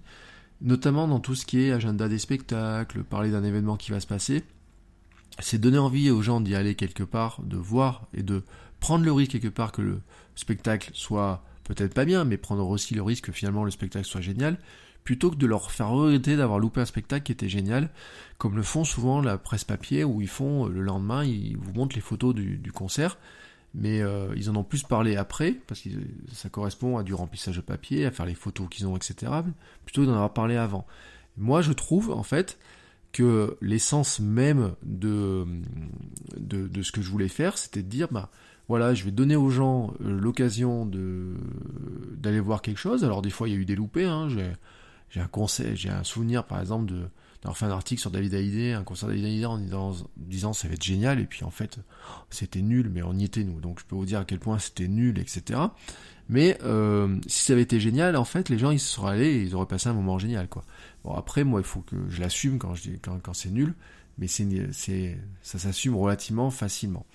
notamment 0.61 1.09
dans 1.09 1.19
tout 1.19 1.35
ce 1.35 1.47
qui 1.47 1.63
est 1.63 1.73
agenda 1.73 2.11
des 2.11 2.19
spectacles, 2.19 3.03
parler 3.03 3.31
d'un 3.31 3.43
événement 3.43 3.79
qui 3.79 3.91
va 3.91 4.01
se 4.01 4.07
passer, 4.07 4.45
c'est 5.39 5.59
donner 5.59 5.79
envie 5.79 6.11
aux 6.11 6.21
gens 6.21 6.43
d'y 6.43 6.55
aller 6.55 6.75
quelque 6.75 7.05
part, 7.05 7.41
de 7.43 7.57
voir 7.57 8.07
et 8.13 8.23
de 8.23 8.43
prendre 8.81 9.03
le 9.03 9.13
risque 9.13 9.33
quelque 9.33 9.49
part 9.49 9.73
que 9.73 9.81
le 9.81 10.03
spectacle 10.35 10.91
soit 10.93 11.43
peut-être 11.65 11.95
pas 11.95 12.05
bien, 12.05 12.25
mais 12.25 12.37
prendre 12.37 12.69
aussi 12.69 12.95
le 12.95 13.03
risque 13.03 13.27
que 13.27 13.33
finalement 13.33 13.65
le 13.65 13.71
spectacle 13.71 14.07
soit 14.07 14.21
génial, 14.21 14.59
plutôt 15.05 15.31
que 15.31 15.37
de 15.37 15.47
leur 15.47 15.71
faire 15.71 15.89
regretter 15.89 16.37
d'avoir 16.37 16.59
loupé 16.59 16.81
un 16.81 16.85
spectacle 16.85 17.25
qui 17.25 17.33
était 17.33 17.49
génial, 17.49 17.91
comme 18.39 18.57
le 18.57 18.63
font 18.63 18.85
souvent 18.85 19.21
la 19.21 19.39
presse 19.39 19.65
papier, 19.65 20.05
où 20.05 20.21
ils 20.21 20.29
font 20.29 20.67
le 20.67 20.81
lendemain, 20.81 21.25
ils 21.25 21.57
vous 21.57 21.73
montrent 21.73 21.97
les 21.97 22.03
photos 22.03 22.35
du, 22.35 22.73
concert, 22.73 23.19
mais 23.75 24.01
euh, 24.01 24.33
ils 24.37 24.51
en 24.51 24.57
ont 24.57 24.65
plus 24.65 24.83
parlé 24.83 25.17
après, 25.17 25.57
parce 25.67 25.81
que 25.81 25.91
ça 26.33 26.49
correspond 26.49 26.99
à 26.99 27.03
du 27.03 27.15
remplissage 27.15 27.57
de 27.57 27.61
papier, 27.61 28.07
à 28.07 28.11
faire 28.11 28.27
les 28.27 28.35
photos 28.35 28.69
qu'ils 28.71 28.87
ont, 28.87 28.97
etc., 28.97 29.33
plutôt 29.85 30.05
d'en 30.07 30.13
avoir 30.13 30.33
parlé 30.33 30.57
avant. 30.57 30.87
Moi, 31.37 31.63
je 31.63 31.73
trouve, 31.73 32.11
en 32.11 32.23
fait, 32.23 32.59
que 33.13 33.57
l'essence 33.61 34.21
même 34.21 34.75
de, 34.83 35.47
de, 36.37 36.69
de, 36.69 36.83
ce 36.83 36.93
que 36.93 37.03
je 37.03 37.11
voulais 37.11 37.29
faire, 37.29 37.59
c'était 37.59 37.83
de 37.83 37.89
dire, 37.89 38.09
bah, 38.11 38.31
voilà, 38.69 38.95
je 38.95 39.05
vais 39.05 39.11
donner 39.11 39.37
aux 39.37 39.51
gens 39.51 39.93
euh, 40.03 40.19
l'occasion 40.19 40.87
d'aller 40.87 42.41
voir 42.41 42.63
quelque 42.63 42.79
chose. 42.79 43.05
Alors 43.05 43.21
des 43.21 43.31
fois, 43.31 43.49
il 43.49 43.55
y 43.55 43.57
a 43.57 43.61
eu 43.61 43.65
des 43.65 43.75
loupés. 43.75 44.07
Hein. 44.07 44.29
J'ai 45.13 45.21
un 45.21 45.29
conseil, 45.29 45.77
j'ai 45.77 45.91
un 45.91 46.05
souvenir, 46.05 46.45
par 46.45 46.61
exemple, 46.61 46.87
de 46.87 47.09
d'avoir 47.43 47.57
fait 47.57 47.65
un 47.65 47.71
article 47.71 48.01
sur 48.01 48.11
David 48.11 48.35
Hallyday, 48.35 48.73
un 48.73 48.85
concert 48.85 49.09
David 49.09 49.25
Hallyday 49.25 49.47
en 49.47 49.59
disant, 49.59 49.97
disant 50.17 50.53
ça 50.53 50.69
va 50.69 50.75
être 50.75 50.83
génial, 50.83 51.19
et 51.19 51.25
puis 51.25 51.45
en 51.45 51.51
fait 51.51 51.79
c'était 52.31 52.63
nul, 52.63 52.89
mais 52.89 53.03
on 53.03 53.15
y 53.15 53.25
était 53.25 53.43
nous, 53.43 53.61
donc 53.61 53.81
je 53.81 53.85
peux 53.85 53.97
vous 53.97 54.07
dire 54.07 54.21
à 54.21 54.25
quel 54.25 54.39
point 54.39 54.61
c'était 54.61 54.87
nul, 54.87 55.19
etc. 55.19 55.59
Mais 56.29 56.57
euh, 56.63 57.19
si 57.27 57.45
ça 57.45 57.53
avait 57.55 57.63
été 57.63 57.81
génial, 57.81 58.15
en 58.17 58.25
fait 58.25 58.49
les 58.49 58.59
gens 58.59 58.71
ils 58.71 58.79
se 58.79 58.95
seraient 58.95 59.15
allés 59.15 59.27
et 59.27 59.43
ils 59.43 59.57
auraient 59.57 59.67
passé 59.67 59.89
un 59.89 59.93
moment 59.93 60.21
génial, 60.21 60.49
quoi. 60.49 60.63
Bon 61.03 61.15
après 61.15 61.43
moi 61.43 61.61
il 61.61 61.67
faut 61.67 61.81
que 61.81 61.97
je 62.09 62.21
l'assume 62.21 62.59
quand 62.59 62.77
je 62.77 62.83
dis 62.83 62.99
quand, 63.01 63.19
quand 63.21 63.35
c'est 63.35 63.51
nul, 63.51 63.75
mais 64.19 64.29
c'est 64.29 64.47
c'est 64.71 65.19
ça 65.43 65.59
s'assume 65.59 65.97
relativement 65.97 66.51
facilement. 66.53 67.07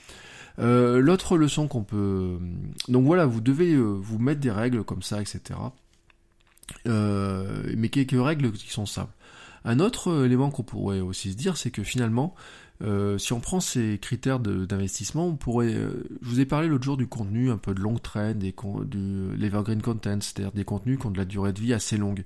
Euh, 0.59 0.99
L'autre 0.99 1.37
leçon 1.37 1.69
qu'on 1.69 1.83
peut 1.83 2.37
donc 2.89 3.05
voilà 3.05 3.25
vous 3.25 3.39
devez 3.39 3.75
euh, 3.75 3.93
vous 3.93 4.19
mettre 4.19 4.41
des 4.41 4.51
règles 4.51 4.83
comme 4.83 5.03
ça, 5.03 5.21
etc. 5.21 5.57
Euh, 6.87 7.73
mais 7.75 7.89
quelques 7.89 8.21
règles 8.21 8.51
qui 8.51 8.71
sont 8.71 8.85
simples. 8.85 9.13
Un 9.67 9.79
autre 9.79 10.09
euh, 10.09 10.25
élément 10.25 10.49
qu'on 10.49 10.63
pourrait 10.63 11.01
aussi 11.01 11.33
se 11.33 11.37
dire, 11.37 11.57
c'est 11.57 11.71
que 11.71 11.83
finalement, 11.83 12.35
euh, 12.81 13.17
si 13.17 13.33
on 13.33 13.41
prend 13.41 13.59
ces 13.59 13.99
critères 13.99 14.39
d'investissement, 14.39 15.27
on 15.27 15.35
pourrait. 15.35 15.73
Euh, 15.73 16.07
je 16.21 16.29
vous 16.29 16.39
ai 16.39 16.45
parlé 16.45 16.69
l'autre 16.69 16.85
jour 16.85 16.95
du 16.95 17.07
contenu 17.07 17.51
un 17.51 17.57
peu 17.57 17.73
de 17.73 17.81
long 17.81 17.97
trend, 17.97 18.33
des 18.33 18.55
du 18.85 19.35
l'evergreen 19.35 19.81
content, 19.81 20.19
c'est-à-dire 20.21 20.53
des 20.53 20.63
contenus 20.63 20.99
qui 20.99 21.07
ont 21.07 21.11
de 21.11 21.17
la 21.17 21.25
durée 21.25 21.51
de 21.51 21.59
vie 21.59 21.73
assez 21.73 21.97
longue. 21.97 22.23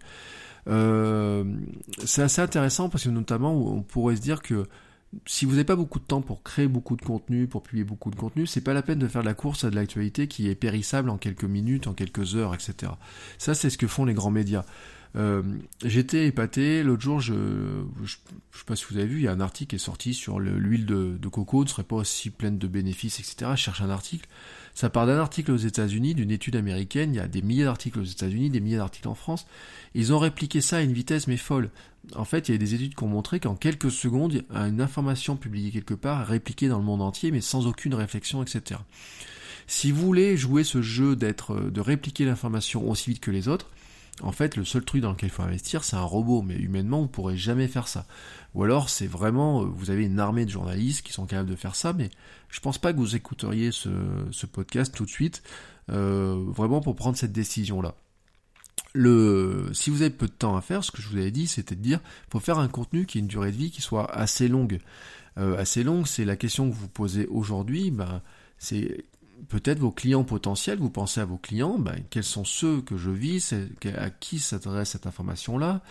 c'est 0.67 2.21
assez 2.21 2.41
intéressant 2.41 2.89
parce 2.89 3.06
que 3.06 3.10
notamment, 3.10 3.56
on 3.56 3.82
pourrait 3.82 4.17
se 4.17 4.21
dire 4.21 4.43
que 4.43 4.67
si 5.26 5.45
vous 5.45 5.52
n'avez 5.52 5.65
pas 5.65 5.76
beaucoup 5.76 6.00
de 6.00 6.06
temps 6.06 6.21
pour 6.21 6.41
créer 6.43 6.67
beaucoup 6.67 6.95
de 6.95 7.02
contenu, 7.02 7.47
pour 7.47 7.63
publier 7.63 7.84
beaucoup 7.84 8.12
de 8.12 8.15
contenu, 8.15 8.47
c'est 8.47 8.62
pas 8.62 8.74
la 8.74 8.82
peine 8.82 9.00
de 9.00 9.08
faire 9.08 9.21
de 9.21 9.28
la 9.28 9.34
course 9.34 9.63
à 9.63 9.69
de 9.69 9.76
l'actualité 9.76 10.28
qui 10.28 10.50
est 10.50 10.56
périssable 10.56 11.10
en 11.10 11.17
quelques 11.17 11.43
minutes, 11.43 11.88
en 11.88 11.93
quelques 11.93 12.36
heures, 12.36 12.54
etc. 12.54 12.93
Ça, 13.38 13.54
c'est 13.54 13.69
ce 13.69 13.78
que 13.78 13.88
font 13.88 14.06
les 14.06 14.13
grands 14.13 14.32
médias. 14.32 14.63
Euh, 15.15 15.43
J'étais 15.84 16.28
épaté. 16.28 16.84
L'autre 16.84 17.02
jour, 17.02 17.19
je, 17.19 17.34
je, 18.04 18.13
sais 18.13 18.65
pas 18.65 18.76
si 18.76 18.86
vous 18.89 18.97
avez 18.97 19.08
vu, 19.08 19.17
il 19.17 19.24
y 19.24 19.28
a 19.28 19.32
un 19.32 19.41
article 19.41 19.71
qui 19.71 19.76
est 19.76 19.80
sorti 19.80 20.13
sur 20.13 20.39
l'huile 20.39 20.86
de, 20.86 21.17
coco 21.30 21.63
ne 21.63 21.69
serait 21.69 21.84
pas 21.84 21.97
aussi 21.97 22.30
pleine 22.30 22.58
de 22.58 22.67
bénéfices, 22.67 23.19
etc. 23.19 23.52
Je 23.56 23.62
cherche 23.62 23.82
un 23.82 23.89
article. 23.89 24.28
Ça 24.74 24.89
part 24.89 25.06
d'un 25.06 25.17
article 25.17 25.52
aux 25.52 25.58
États-Unis, 25.58 26.15
d'une 26.15 26.32
étude 26.32 26.56
américaine. 26.56 27.13
Il 27.13 27.17
y 27.17 27.19
a 27.21 27.28
des 27.28 27.41
milliers 27.41 27.65
d'articles 27.65 28.00
aux 28.00 28.06
États-Unis, 28.06 28.50
des 28.50 28.62
milliers 28.62 28.78
d'articles 28.78 29.10
en 29.10 29.15
France. 29.15 29.45
Ils 29.95 30.13
ont 30.13 30.19
répliqué 30.19 30.62
ça 30.62 30.78
à 30.78 30.82
une 30.82 30.93
vitesse 30.93 31.28
mais 31.28 31.38
folle. 31.38 31.69
En 32.15 32.26
fait, 32.26 32.47
il 32.47 32.54
y 32.54 32.56
a 32.56 32.58
des 32.58 32.74
études 32.74 32.95
qui 32.95 33.04
ont 33.04 33.08
montré 33.08 33.39
qu'en 33.39 33.56
quelques 33.56 33.91
secondes, 33.91 34.43
une 34.50 34.82
information 34.82 35.36
publiée 35.36 35.71
quelque 35.71 35.93
part 35.93 36.26
répliquée 36.26 36.69
dans 36.69 36.80
le 36.80 36.86
monde 36.86 37.02
entier, 37.02 37.32
mais 37.32 37.41
sans 37.41 37.67
aucune 37.67 37.93
réflexion, 37.93 38.41
etc. 38.41 38.80
Si 39.67 39.91
vous 39.91 40.02
voulez 40.02 40.36
jouer 40.38 40.63
ce 40.63 40.82
jeu 40.82 41.15
d'être, 41.15 41.56
de 41.56 41.82
répliquer 41.82 42.26
l'information 42.26 42.89
aussi 42.89 43.12
vite 43.12 43.19
que 43.19 43.32
les 43.32 43.47
autres, 43.47 43.69
en 44.21 44.32
fait, 44.32 44.56
le 44.56 44.65
seul 44.65 44.84
truc 44.84 45.02
dans 45.02 45.12
lequel 45.12 45.30
il 45.30 45.32
faut 45.32 45.43
investir, 45.43 45.84
c'est 45.84 45.95
un 45.95 46.04
robot, 46.04 46.41
mais 46.41 46.56
humainement, 46.56 47.02
vous 47.02 47.08
pourrez 47.08 47.38
jamais 47.38 47.67
faire 47.67 47.88
ça. 47.88 48.06
Ou 48.54 48.63
alors, 48.63 48.89
c'est 48.89 49.08
vraiment, 49.08 49.63
euh, 49.63 49.65
vous 49.65 49.89
avez 49.89 50.06
une 50.06 50.19
armée 50.19 50.45
de 50.45 50.52
journalistes 50.52 51.06
qui 51.06 51.13
sont 51.13 51.26
capables 51.26 51.50
de 51.50 51.56
faire 51.56 51.76
ça, 51.76 51.93
mais 51.93 52.10
je 52.50 52.60
pense 52.60 52.78
pas 52.78 52.93
que 52.93 52.97
vous 52.97 53.15
écouteriez 53.15 53.71
ce, 53.71 53.89
podcast 54.45 54.93
tout 54.93 55.06
de 55.06 55.10
suite, 55.10 55.41
euh, 55.89 56.43
vraiment 56.47 56.82
pour 56.82 56.95
prendre 56.95 57.17
cette 57.17 57.32
décision-là. 57.32 57.95
Le, 58.93 59.69
si 59.74 59.89
vous 59.89 60.02
avez 60.02 60.12
peu 60.12 60.28
de 60.28 60.32
temps 60.32 60.58
à 60.58 60.62
faire, 60.62 60.84
ce 60.84 60.91
que 60.91 61.02
je 61.02 61.08
vous 61.08 61.17
avais 61.17 61.32
dit, 61.32 61.47
c'était 61.47 61.76
de 61.76 61.82
dire, 61.82 62.02
faut 62.30 62.41
faire 62.41 62.60
un 62.60 62.67
contenu 62.67 63.06
qui 63.06 63.17
ait 63.17 63.21
une 63.21 63.28
durée 63.28 63.52
de 63.52 63.58
vie 63.58 63.71
qui 63.71 63.82
soit 63.82 64.12
assez 64.13 64.50
longue. 64.50 64.80
Euh, 65.38 65.58
assez 65.58 65.84
longue, 65.84 66.08
c'est 66.08 66.26
la 66.26 66.36
question 66.36 66.69
que 66.69 66.76
vous 66.76 66.89
posez 66.89 67.26
aujourd'hui. 67.28 67.89
Ben, 67.89 68.21
c'est 68.58 69.06
peut-être 69.49 69.80
vos 69.80 69.91
clients 69.91 70.23
potentiels, 70.23 70.80
vous 70.80 70.89
pensez 70.89 71.19
à 71.21 71.25
vos 71.25 71.38
clients, 71.38 71.80
ben, 71.80 71.95
quels 72.10 72.23
sont 72.23 72.45
ceux 72.45 72.82
que 72.82 72.97
je 72.97 73.10
vis, 73.10 73.54
à 73.97 74.10
qui 74.10 74.39
s'adresse 74.39 74.89
cette 74.89 75.08
information-là, 75.08 75.82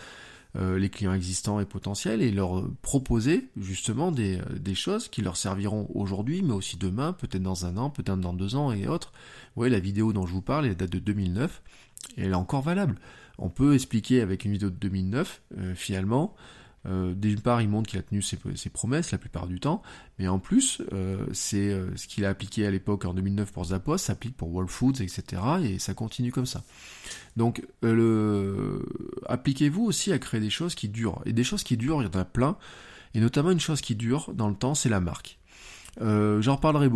euh, 0.57 0.77
les 0.77 0.89
clients 0.89 1.13
existants 1.13 1.59
et 1.59 1.65
potentiels, 1.65 2.21
et 2.21 2.31
leur 2.31 2.65
proposer 2.81 3.49
justement 3.55 4.11
des, 4.11 4.39
euh, 4.39 4.59
des 4.59 4.75
choses 4.75 5.07
qui 5.07 5.21
leur 5.21 5.37
serviront 5.37 5.89
aujourd'hui, 5.93 6.41
mais 6.41 6.53
aussi 6.53 6.77
demain, 6.77 7.13
peut-être 7.13 7.43
dans 7.43 7.65
un 7.65 7.77
an, 7.77 7.89
peut-être 7.89 8.19
dans 8.19 8.33
deux 8.33 8.55
ans 8.55 8.71
et 8.71 8.87
autres. 8.87 9.13
Vous 9.55 9.61
voyez, 9.61 9.71
la 9.71 9.79
vidéo 9.79 10.11
dont 10.11 10.25
je 10.25 10.33
vous 10.33 10.41
parle, 10.41 10.65
elle 10.65 10.75
date 10.75 10.91
de 10.91 10.99
2009, 10.99 11.61
et 12.17 12.23
elle 12.23 12.31
est 12.31 12.35
encore 12.35 12.61
valable. 12.61 12.97
On 13.37 13.49
peut 13.49 13.73
expliquer 13.73 14.21
avec 14.21 14.45
une 14.45 14.51
vidéo 14.51 14.69
de 14.69 14.75
2009, 14.75 15.41
euh, 15.57 15.75
finalement, 15.75 16.35
euh, 16.87 17.13
d'une 17.13 17.41
part, 17.41 17.61
il 17.61 17.69
montre 17.69 17.89
qu'il 17.89 17.99
a 17.99 18.01
tenu 18.01 18.21
ses, 18.21 18.37
promesses 18.69 19.11
la 19.11 19.17
plupart 19.17 19.47
du 19.47 19.59
temps, 19.59 19.81
mais 20.17 20.27
en 20.27 20.39
plus, 20.39 20.81
euh, 20.93 21.25
c'est 21.31 21.69
euh, 21.69 21.95
ce 21.95 22.07
qu'il 22.07 22.25
a 22.25 22.29
appliqué 22.29 22.65
à 22.65 22.71
l'époque 22.71 23.05
en 23.05 23.13
2009 23.13 23.51
pour 23.51 23.65
Zappos, 23.65 23.97
s'applique 23.97 24.35
pour 24.35 24.51
World 24.51 24.69
Foods, 24.69 25.01
etc. 25.01 25.41
Et 25.63 25.79
ça 25.79 25.93
continue 25.93 26.31
comme 26.31 26.45
ça. 26.45 26.63
Donc, 27.37 27.65
appliquez-vous 29.27 29.83
aussi 29.83 30.11
à 30.11 30.19
créer 30.19 30.41
des 30.41 30.49
choses 30.49 30.75
qui 30.75 30.89
durent. 30.89 31.21
Et 31.25 31.33
des 31.33 31.43
choses 31.43 31.63
qui 31.63 31.77
durent, 31.77 32.01
il 32.01 32.05
y 32.11 32.17
en 32.17 32.19
a 32.19 32.25
plein. 32.25 32.57
Et 33.13 33.19
notamment 33.19 33.51
une 33.51 33.59
chose 33.59 33.81
qui 33.81 33.95
dure 33.95 34.33
dans 34.33 34.49
le 34.49 34.55
temps, 34.55 34.73
c'est 34.73 34.89
la 34.89 34.99
marque. 34.99 35.37
J'en 35.99 36.55
reparlerai 36.55 36.87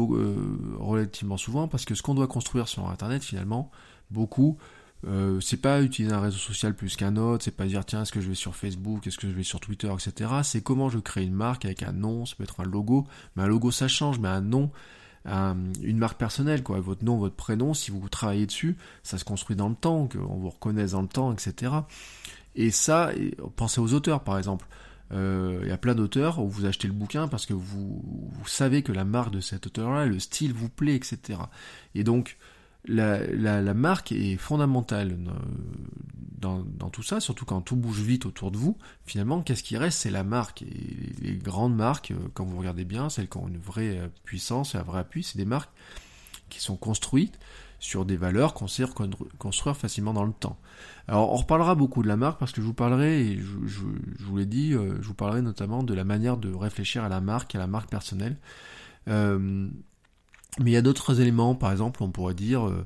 relativement 0.78 1.38
souvent 1.38 1.68
parce 1.68 1.86
que 1.86 1.96
ce 1.96 2.02
qu'on 2.02 2.16
doit 2.16 2.28
construire 2.28 2.68
sur 2.68 2.90
Internet, 2.90 3.24
finalement, 3.24 3.72
beaucoup, 4.10 4.58
euh, 5.08 5.40
c'est 5.40 5.58
pas 5.58 5.82
utiliser 5.82 6.14
un 6.14 6.20
réseau 6.20 6.38
social 6.38 6.74
plus 6.74 6.96
qu'un 6.96 7.16
autre, 7.18 7.44
c'est 7.44 7.52
pas 7.52 7.66
dire 7.66 7.86
tiens 7.86 8.02
est-ce 8.02 8.12
que 8.12 8.22
je 8.22 8.28
vais 8.28 8.36
sur 8.36 8.56
Facebook, 8.56 9.06
est-ce 9.06 9.18
que 9.18 9.28
je 9.28 9.34
vais 9.34 9.44
sur 9.44 9.60
Twitter, 9.60 9.92
etc. 9.94 10.32
C'est 10.44 10.62
comment 10.62 10.90
je 10.90 11.00
crée 11.00 11.24
une 11.24 11.34
marque 11.34 11.66
avec 11.66 11.84
un 11.84 11.92
nom, 11.92 12.26
ça 12.26 12.36
peut 12.36 12.44
être 12.44 12.60
un 12.60 12.66
logo, 12.66 13.06
mais 13.36 13.44
un 13.44 13.48
logo 13.48 13.72
ça 13.72 13.88
change, 13.88 14.20
mais 14.20 14.30
un 14.30 14.42
nom, 14.42 14.72
une 15.26 15.98
marque 15.98 16.18
personnelle, 16.18 16.64
quoi, 16.64 16.80
votre 16.80 17.04
nom, 17.04 17.18
votre 17.18 17.36
prénom, 17.36 17.74
si 17.74 17.92
vous 17.92 18.08
travaillez 18.10 18.46
dessus, 18.46 18.78
ça 19.04 19.18
se 19.18 19.26
construit 19.26 19.56
dans 19.56 19.70
le 19.70 19.76
temps, 19.76 20.08
qu'on 20.08 20.38
vous 20.38 20.50
reconnaisse 20.50 20.92
dans 20.92 21.02
le 21.02 21.08
temps, 21.08 21.32
etc. 21.32 21.72
Et 22.56 22.72
ça, 22.72 23.12
pensez 23.56 23.82
aux 23.82 23.94
auteurs 23.94 24.24
par 24.24 24.38
exemple. 24.38 24.66
Euh, 25.12 25.60
il 25.62 25.70
y 25.70 25.72
a 25.72 25.78
plein 25.78 25.94
d'auteurs 25.94 26.40
où 26.40 26.50
vous 26.50 26.66
achetez 26.66 26.88
le 26.88 26.94
bouquin 26.94 27.28
parce 27.28 27.46
que 27.46 27.54
vous, 27.54 28.02
vous 28.04 28.48
savez 28.48 28.82
que 28.82 28.92
la 28.92 29.06
marque 29.06 29.32
de 29.32 29.40
cet 29.40 29.68
auteur-là, 29.68 30.08
le 30.08 30.18
style 30.20 30.52
vous 30.52 30.70
plaît, 30.70 30.96
etc. 30.96 31.40
Et 31.94 32.04
donc, 32.04 32.38
la, 32.88 33.26
la, 33.28 33.62
la, 33.62 33.74
marque 33.74 34.12
est 34.12 34.38
fondamentale 34.38 35.18
dans, 36.38 36.64
dans, 36.64 36.90
tout 36.90 37.04
ça, 37.04 37.20
surtout 37.20 37.46
quand 37.46 37.62
tout 37.62 37.76
bouge 37.76 38.02
vite 38.02 38.26
autour 38.26 38.52
de 38.52 38.58
vous. 38.58 38.78
Finalement, 39.06 39.42
qu'est-ce 39.42 39.64
qui 39.64 39.78
reste? 39.78 40.00
C'est 40.00 40.12
la 40.12 40.24
marque. 40.24 40.62
Et 40.62 41.16
les, 41.22 41.36
grandes 41.36 41.76
marques, 41.76 42.12
euh, 42.12 42.30
quand 42.34 42.46
vous 42.46 42.58
regardez 42.58 42.86
bien, 42.86 43.10
celles 43.10 43.30
qui 43.30 43.38
ont 43.38 43.48
une 43.48 43.58
vraie 43.58 44.00
euh, 44.00 44.08
puissance, 44.24 44.76
un 44.76 44.84
vrai 44.84 45.00
appui, 45.00 45.24
c'est 45.24 45.38
des 45.38 45.46
marques 45.46 45.72
qui 46.50 46.60
sont 46.60 46.76
construites 46.76 47.40
sur 47.80 48.06
des 48.06 48.18
valeurs 48.18 48.54
qu'on 48.54 48.68
sait 48.68 48.86
construire 49.38 49.76
facilement 49.76 50.14
dans 50.14 50.24
le 50.24 50.34
temps. 50.34 50.58
Alors 51.08 51.32
on 51.32 51.36
reparlera 51.36 51.76
beaucoup 51.76 52.02
de 52.02 52.08
la 52.08 52.16
marque 52.16 52.40
parce 52.40 52.52
que 52.52 52.62
je 52.62 52.66
vous 52.66 52.74
parlerai, 52.74 53.22
et 53.22 53.38
je, 53.38 53.68
je, 53.68 53.82
je 54.20 54.24
vous 54.24 54.38
l'ai 54.38 54.46
dit, 54.46 54.74
euh, 54.74 54.96
je 55.02 55.08
vous 55.08 55.14
parlerai 55.14 55.42
notamment 55.42 55.84
de 55.84 55.94
la 55.94 56.04
manière 56.04 56.38
de 56.38 56.54
réfléchir 56.54 57.04
à 57.04 57.10
la 57.10 57.22
marque, 57.22 57.54
à 57.56 57.60
la 57.60 57.68
marque 57.68 57.90
personnelle. 57.90 58.38
Euh, 59.08 59.70
mais 60.60 60.72
il 60.72 60.74
y 60.74 60.78
a 60.78 60.82
d'autres 60.82 61.22
éléments, 61.22 61.56
par 61.56 61.72
exemple, 61.72 62.04
on 62.04 62.12
pourrait 62.12 62.34
dire 62.34 62.68
euh, 62.68 62.86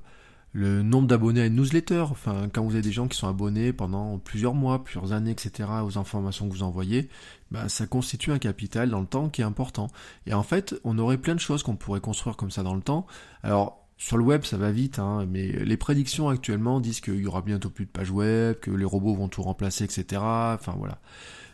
le 0.54 0.82
nombre 0.82 1.08
d'abonnés 1.08 1.42
à 1.42 1.46
une 1.46 1.56
newsletter. 1.56 2.06
Enfin, 2.10 2.50
quand 2.52 2.64
vous 2.64 2.74
avez 2.74 2.82
des 2.82 2.92
gens 2.92 3.08
qui 3.08 3.18
sont 3.18 3.28
abonnés 3.28 3.74
pendant 3.74 4.18
plusieurs 4.18 4.54
mois, 4.54 4.84
plusieurs 4.84 5.12
années, 5.12 5.32
etc., 5.32 5.70
aux 5.84 5.98
informations 5.98 6.48
que 6.48 6.54
vous 6.54 6.64
envoyez, 6.64 7.10
bah, 7.52 7.70
ça 7.70 7.86
constitue 7.86 8.32
un 8.32 8.40
capital 8.40 8.90
dans 8.90 9.02
le 9.02 9.08
temps 9.08 9.30
qui 9.30 9.42
est 9.42 9.46
important. 9.46 9.88
Et 10.26 10.34
en 10.34 10.44
fait, 10.44 10.76
on 10.84 10.98
aurait 10.98 11.18
plein 11.18 11.36
de 11.36 11.40
choses 11.40 11.64
qu'on 11.64 11.76
pourrait 11.76 12.02
construire 12.02 12.38
comme 12.38 12.52
ça 12.52 12.64
dans 12.64 12.76
le 12.76 12.82
temps. 12.82 13.06
Alors, 13.44 13.86
sur 13.98 14.18
le 14.18 14.24
web, 14.24 14.44
ça 14.46 14.58
va 14.58 14.72
vite, 14.72 14.98
hein, 14.98 15.26
mais 15.30 15.52
les 15.52 15.78
prédictions 15.78 16.30
actuellement 16.30 16.80
disent 16.80 17.02
qu'il 17.02 17.20
y 17.20 17.28
aura 17.28 17.42
bientôt 17.42 17.70
plus 17.70 17.86
de 17.86 17.92
pages 17.92 18.12
web, 18.12 18.56
que 18.60 18.72
les 18.72 18.86
robots 18.86 19.14
vont 19.14 19.28
tout 19.28 19.44
remplacer, 19.44 19.84
etc. 19.84 20.22
Enfin 20.22 20.74
voilà. 20.78 21.00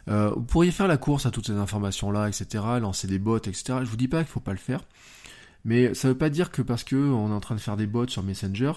Euh, 0.07 0.29
vous 0.35 0.43
pourriez 0.43 0.69
faire 0.69 0.87
la 0.87 0.97
course 0.97 1.25
à 1.25 1.31
toutes 1.31 1.47
ces 1.47 1.53
informations-là, 1.53 2.27
etc. 2.27 2.63
Lancer 2.79 3.07
des 3.07 3.17
bots, 3.17 3.37
etc. 3.37 3.79
Je 3.81 3.89
vous 3.89 3.97
dis 3.97 4.07
pas 4.07 4.19
qu'il 4.19 4.27
faut 4.27 4.39
pas 4.39 4.51
le 4.51 4.59
faire, 4.59 4.81
mais 5.65 5.95
ça 5.95 6.07
veut 6.07 6.17
pas 6.17 6.29
dire 6.29 6.51
que 6.51 6.61
parce 6.61 6.83
que 6.83 6.95
on 6.95 7.31
est 7.31 7.33
en 7.33 7.39
train 7.39 7.55
de 7.55 7.59
faire 7.59 7.75
des 7.75 7.87
bots 7.87 8.07
sur 8.07 8.23
Messenger, 8.23 8.73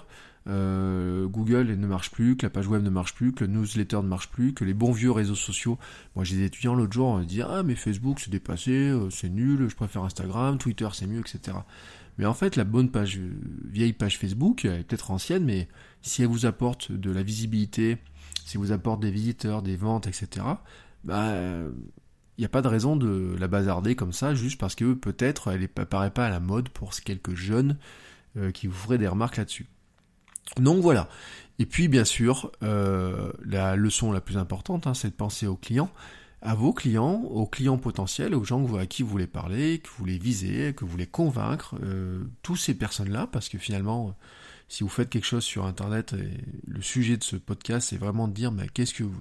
euh, 0.48 1.27
Google 1.27 1.66
ne 1.66 1.87
marche 1.87 2.11
plus, 2.11 2.37
que 2.37 2.46
la 2.46 2.51
page 2.51 2.66
web 2.66 2.83
ne 2.83 2.88
marche 2.88 3.14
plus, 3.14 3.33
que 3.33 3.44
le 3.44 3.51
newsletter 3.53 3.98
ne 3.98 4.09
marche 4.09 4.31
plus, 4.31 4.55
que 4.55 4.64
les 4.64 4.72
bons 4.72 4.92
vieux 4.92 5.11
réseaux 5.11 5.35
sociaux. 5.35 5.79
Moi, 6.16 6.24
j'ai 6.24 6.37
des 6.37 6.44
étudiants 6.44 6.74
l'autre 6.74 6.94
jour 6.94 7.20
disent 7.20 7.44
ah 7.46 7.62
mais 7.62 7.74
Facebook 7.74 8.20
c'est 8.20 8.31
dépassé, 8.31 8.72
euh, 8.72 9.11
c'est 9.11 9.29
nul, 9.29 9.68
je 9.68 9.77
préfère 9.77 10.03
Instagram, 10.03 10.57
Twitter 10.57 10.88
c'est 10.94 11.07
mieux, 11.07 11.20
etc. 11.20 11.59
Mais 12.16 12.24
en 12.24 12.35
fait, 12.35 12.57
la 12.57 12.64
bonne 12.64 12.90
page, 12.90 13.20
vieille 13.64 13.92
page 13.92 14.18
Facebook, 14.18 14.64
elle 14.64 14.81
est 14.81 14.85
peut-être 14.85 15.11
ancienne, 15.11 15.44
mais 15.44 15.68
si 16.01 16.22
elle 16.22 16.29
vous 16.29 16.46
apporte 16.46 16.90
de 16.90 17.12
la 17.12 17.22
visibilité, 17.22 17.98
si 18.44 18.57
elle 18.57 18.62
vous 18.62 18.72
apporte 18.72 19.01
des 19.01 19.11
visiteurs, 19.11 19.62
des 19.62 19.77
ventes, 19.77 20.07
etc., 20.07 20.44
bah, 21.05 21.37
il 22.38 22.42
n'y 22.42 22.46
a 22.46 22.51
pas 22.51 22.62
de 22.62 22.68
raison 22.68 22.96
de 22.96 23.37
la 23.38 23.48
bazarder 23.48 23.96
comme 23.96 24.12
ça, 24.12 24.35
juste 24.35 24.59
parce 24.61 24.77
que 24.77 24.94
peut-être 24.94 25.51
elle 25.51 25.68
paraît 25.68 26.12
pas 26.12 26.27
à 26.27 26.31
la 26.31 26.40
mode 26.40 26.68
pour 26.68 26.94
quelques 26.94 27.35
jeunes 27.35 27.77
euh, 28.37 28.53
qui 28.53 28.68
vous 28.68 28.77
feraient 28.77 28.98
des 28.98 29.09
remarques 29.09 29.37
là-dessus. 29.37 29.66
Donc 30.57 30.81
voilà. 30.81 31.09
Et 31.59 31.66
puis 31.66 31.88
bien 31.88 32.05
sûr, 32.05 32.53
euh, 32.62 33.33
la 33.44 33.74
leçon 33.74 34.12
la 34.12 34.20
plus 34.20 34.38
importante, 34.38 34.87
hein, 34.87 34.94
c'est 34.94 35.11
de 35.11 35.14
penser 35.14 35.46
aux 35.46 35.57
clients 35.57 35.90
à 36.40 36.55
vos 36.55 36.72
clients, 36.72 37.22
aux 37.22 37.46
clients 37.46 37.79
potentiels, 37.79 38.35
aux 38.35 38.44
gens 38.44 38.72
à 38.77 38.87
qui 38.87 39.03
vous 39.03 39.09
voulez 39.09 39.27
parler, 39.27 39.81
que 39.81 39.88
vous 39.88 39.96
voulez 39.98 40.18
viser, 40.18 40.72
que 40.72 40.85
vous 40.85 40.90
voulez 40.90 41.07
convaincre, 41.07 41.74
euh, 41.83 42.22
tous 42.42 42.57
ces 42.57 42.74
personnes-là, 42.74 43.27
parce 43.27 43.48
que 43.48 43.59
finalement, 43.59 44.14
si 44.68 44.85
vous 44.85 44.88
faites 44.88 45.11
quelque 45.11 45.27
chose 45.27 45.42
sur 45.42 45.66
Internet, 45.66 46.12
et 46.12 46.31
le 46.68 46.81
sujet 46.81 47.16
de 47.16 47.24
ce 47.24 47.37
podcast, 47.37 47.88
c'est 47.90 47.96
vraiment 47.96 48.29
de 48.29 48.35
dire, 48.35 48.53
mais 48.53 48.68
qu'est-ce 48.68 48.94
que 48.94 49.03
vous, 49.03 49.20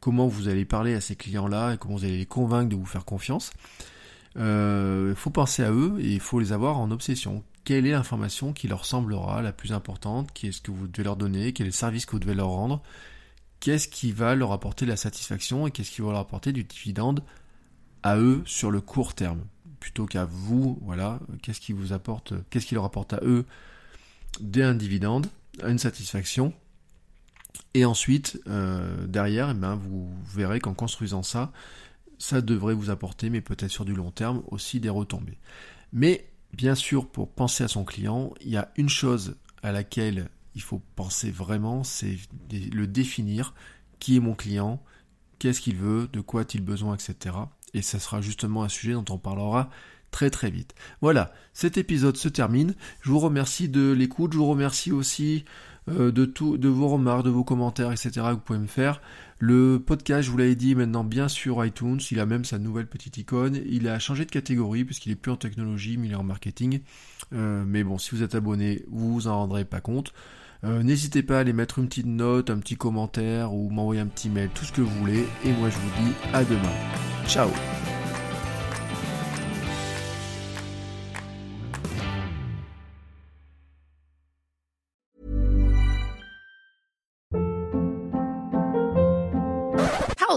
comment 0.00 0.26
vous 0.26 0.48
allez 0.48 0.64
parler 0.64 0.94
à 0.94 1.00
ces 1.00 1.16
clients-là 1.16 1.74
et 1.74 1.78
comment 1.78 1.96
vous 1.96 2.04
allez 2.04 2.18
les 2.18 2.26
convaincre 2.26 2.68
de 2.68 2.76
vous 2.76 2.86
faire 2.86 3.04
confiance. 3.04 3.52
Il 4.36 4.42
euh, 4.42 5.14
faut 5.14 5.30
penser 5.30 5.62
à 5.62 5.70
eux 5.70 5.96
et 6.00 6.12
il 6.12 6.20
faut 6.20 6.40
les 6.40 6.52
avoir 6.52 6.78
en 6.78 6.90
obsession. 6.90 7.44
Quelle 7.64 7.86
est 7.86 7.92
l'information 7.92 8.52
qui 8.52 8.68
leur 8.68 8.84
semblera 8.84 9.40
la 9.42 9.52
plus 9.52 9.72
importante? 9.72 10.30
Qu'est-ce 10.34 10.60
que 10.60 10.70
vous 10.70 10.88
devez 10.88 11.04
leur 11.04 11.16
donner? 11.16 11.52
Quel 11.52 11.66
est 11.66 11.70
le 11.70 11.74
service 11.74 12.04
que 12.04 12.12
vous 12.12 12.18
devez 12.18 12.34
leur 12.34 12.48
rendre? 12.48 12.82
Qu'est-ce 13.60 13.88
qui 13.88 14.12
va 14.12 14.34
leur 14.34 14.52
apporter 14.52 14.84
de 14.84 14.90
la 14.90 14.96
satisfaction 14.96 15.66
et 15.66 15.70
qu'est-ce 15.70 15.90
qui 15.90 16.02
va 16.02 16.10
leur 16.10 16.20
apporter 16.20 16.52
du 16.52 16.64
dividende 16.64 17.22
à 18.02 18.18
eux 18.18 18.42
sur 18.44 18.70
le 18.70 18.80
court 18.80 19.14
terme? 19.14 19.44
Plutôt 19.80 20.06
qu'à 20.06 20.24
vous 20.24 20.78
voilà 20.82 21.20
qu'est-ce 21.42 21.60
qui 21.60 21.72
vous 21.72 21.92
apporte 21.92 22.34
qu'est-ce 22.50 22.66
qui 22.66 22.74
leur 22.74 22.84
apporte 22.84 23.12
à 23.14 23.20
eux? 23.22 23.46
D'un 24.40 24.74
dividende 24.74 25.28
une 25.62 25.78
satisfaction 25.78 26.52
et 27.74 27.84
ensuite 27.84 28.40
euh, 28.46 29.06
derrière 29.06 29.50
eh 29.50 29.54
ben, 29.54 29.74
vous 29.74 30.12
verrez 30.26 30.60
qu'en 30.60 30.74
construisant 30.74 31.22
ça 31.22 31.52
ça 32.18 32.40
devrait 32.40 32.74
vous 32.74 32.90
apporter 32.90 33.30
mais 33.30 33.40
peut-être 33.40 33.70
sur 33.70 33.84
du 33.84 33.94
long 33.94 34.10
terme 34.10 34.42
aussi 34.48 34.80
des 34.80 34.88
retombées 34.88 35.38
mais 35.92 36.28
bien 36.52 36.74
sûr 36.74 37.08
pour 37.08 37.30
penser 37.30 37.64
à 37.64 37.68
son 37.68 37.84
client 37.84 38.32
il 38.40 38.50
y 38.50 38.56
a 38.56 38.70
une 38.76 38.88
chose 38.88 39.36
à 39.62 39.72
laquelle 39.72 40.28
il 40.54 40.62
faut 40.62 40.80
penser 40.96 41.30
vraiment, 41.30 41.84
c'est 41.84 42.16
le 42.50 42.86
définir. 42.86 43.54
Qui 43.98 44.16
est 44.16 44.20
mon 44.20 44.34
client? 44.34 44.82
Qu'est-ce 45.38 45.60
qu'il 45.60 45.76
veut? 45.76 46.08
De 46.12 46.20
quoi 46.20 46.42
a-t-il 46.42 46.62
besoin 46.62 46.94
Etc. 46.94 47.34
Et 47.72 47.82
ça 47.82 47.98
sera 47.98 48.20
justement 48.20 48.62
un 48.62 48.68
sujet 48.68 48.92
dont 48.92 49.04
on 49.10 49.18
parlera 49.18 49.70
très 50.10 50.30
très 50.30 50.50
vite. 50.50 50.74
Voilà, 51.00 51.32
cet 51.54 51.76
épisode 51.76 52.16
se 52.16 52.28
termine. 52.28 52.74
Je 53.00 53.10
vous 53.10 53.18
remercie 53.18 53.68
de 53.68 53.90
l'écoute. 53.90 54.32
Je 54.32 54.38
vous 54.38 54.46
remercie 54.46 54.92
aussi 54.92 55.44
euh, 55.88 56.10
de 56.10 56.24
tout, 56.24 56.56
de 56.56 56.68
vos 56.68 56.88
remarques, 56.88 57.24
de 57.24 57.30
vos 57.30 57.44
commentaires, 57.44 57.92
etc. 57.92 58.10
que 58.12 58.32
vous 58.32 58.38
pouvez 58.38 58.58
me 58.58 58.66
faire. 58.66 59.00
Le 59.38 59.78
podcast, 59.78 60.22
je 60.22 60.30
vous 60.30 60.38
l'avais 60.38 60.54
dit, 60.54 60.74
maintenant 60.74 61.04
bien 61.04 61.28
sur 61.28 61.64
iTunes. 61.64 62.00
Il 62.10 62.20
a 62.20 62.26
même 62.26 62.44
sa 62.44 62.58
nouvelle 62.58 62.86
petite 62.86 63.18
icône. 63.18 63.60
Il 63.66 63.88
a 63.88 63.98
changé 63.98 64.24
de 64.24 64.30
catégorie 64.30 64.84
puisqu'il 64.84 65.12
est 65.12 65.16
plus 65.16 65.32
en 65.32 65.36
technologie, 65.36 65.96
mais 65.96 66.06
il 66.06 66.12
est 66.12 66.16
en 66.16 66.22
marketing. 66.22 66.80
Euh, 67.32 67.64
mais 67.66 67.84
bon, 67.84 67.98
si 67.98 68.12
vous 68.12 68.22
êtes 68.22 68.34
abonné, 68.34 68.84
vous 68.90 69.12
vous 69.12 69.26
en 69.28 69.36
rendrez 69.36 69.64
pas 69.64 69.80
compte. 69.80 70.12
Euh, 70.64 70.82
n'hésitez 70.82 71.22
pas 71.22 71.36
à 71.36 71.40
aller 71.40 71.52
mettre 71.52 71.78
une 71.78 71.88
petite 71.88 72.06
note, 72.06 72.48
un 72.48 72.58
petit 72.58 72.76
commentaire 72.76 73.52
ou 73.52 73.68
m'envoyer 73.70 74.00
un 74.00 74.06
petit 74.06 74.30
mail, 74.30 74.48
tout 74.54 74.64
ce 74.64 74.72
que 74.72 74.80
vous 74.80 74.98
voulez. 74.98 75.26
Et 75.44 75.52
moi 75.52 75.68
je 75.68 75.76
vous 75.76 76.04
dis 76.04 76.12
à 76.32 76.42
demain. 76.44 76.72
Ciao 77.26 77.50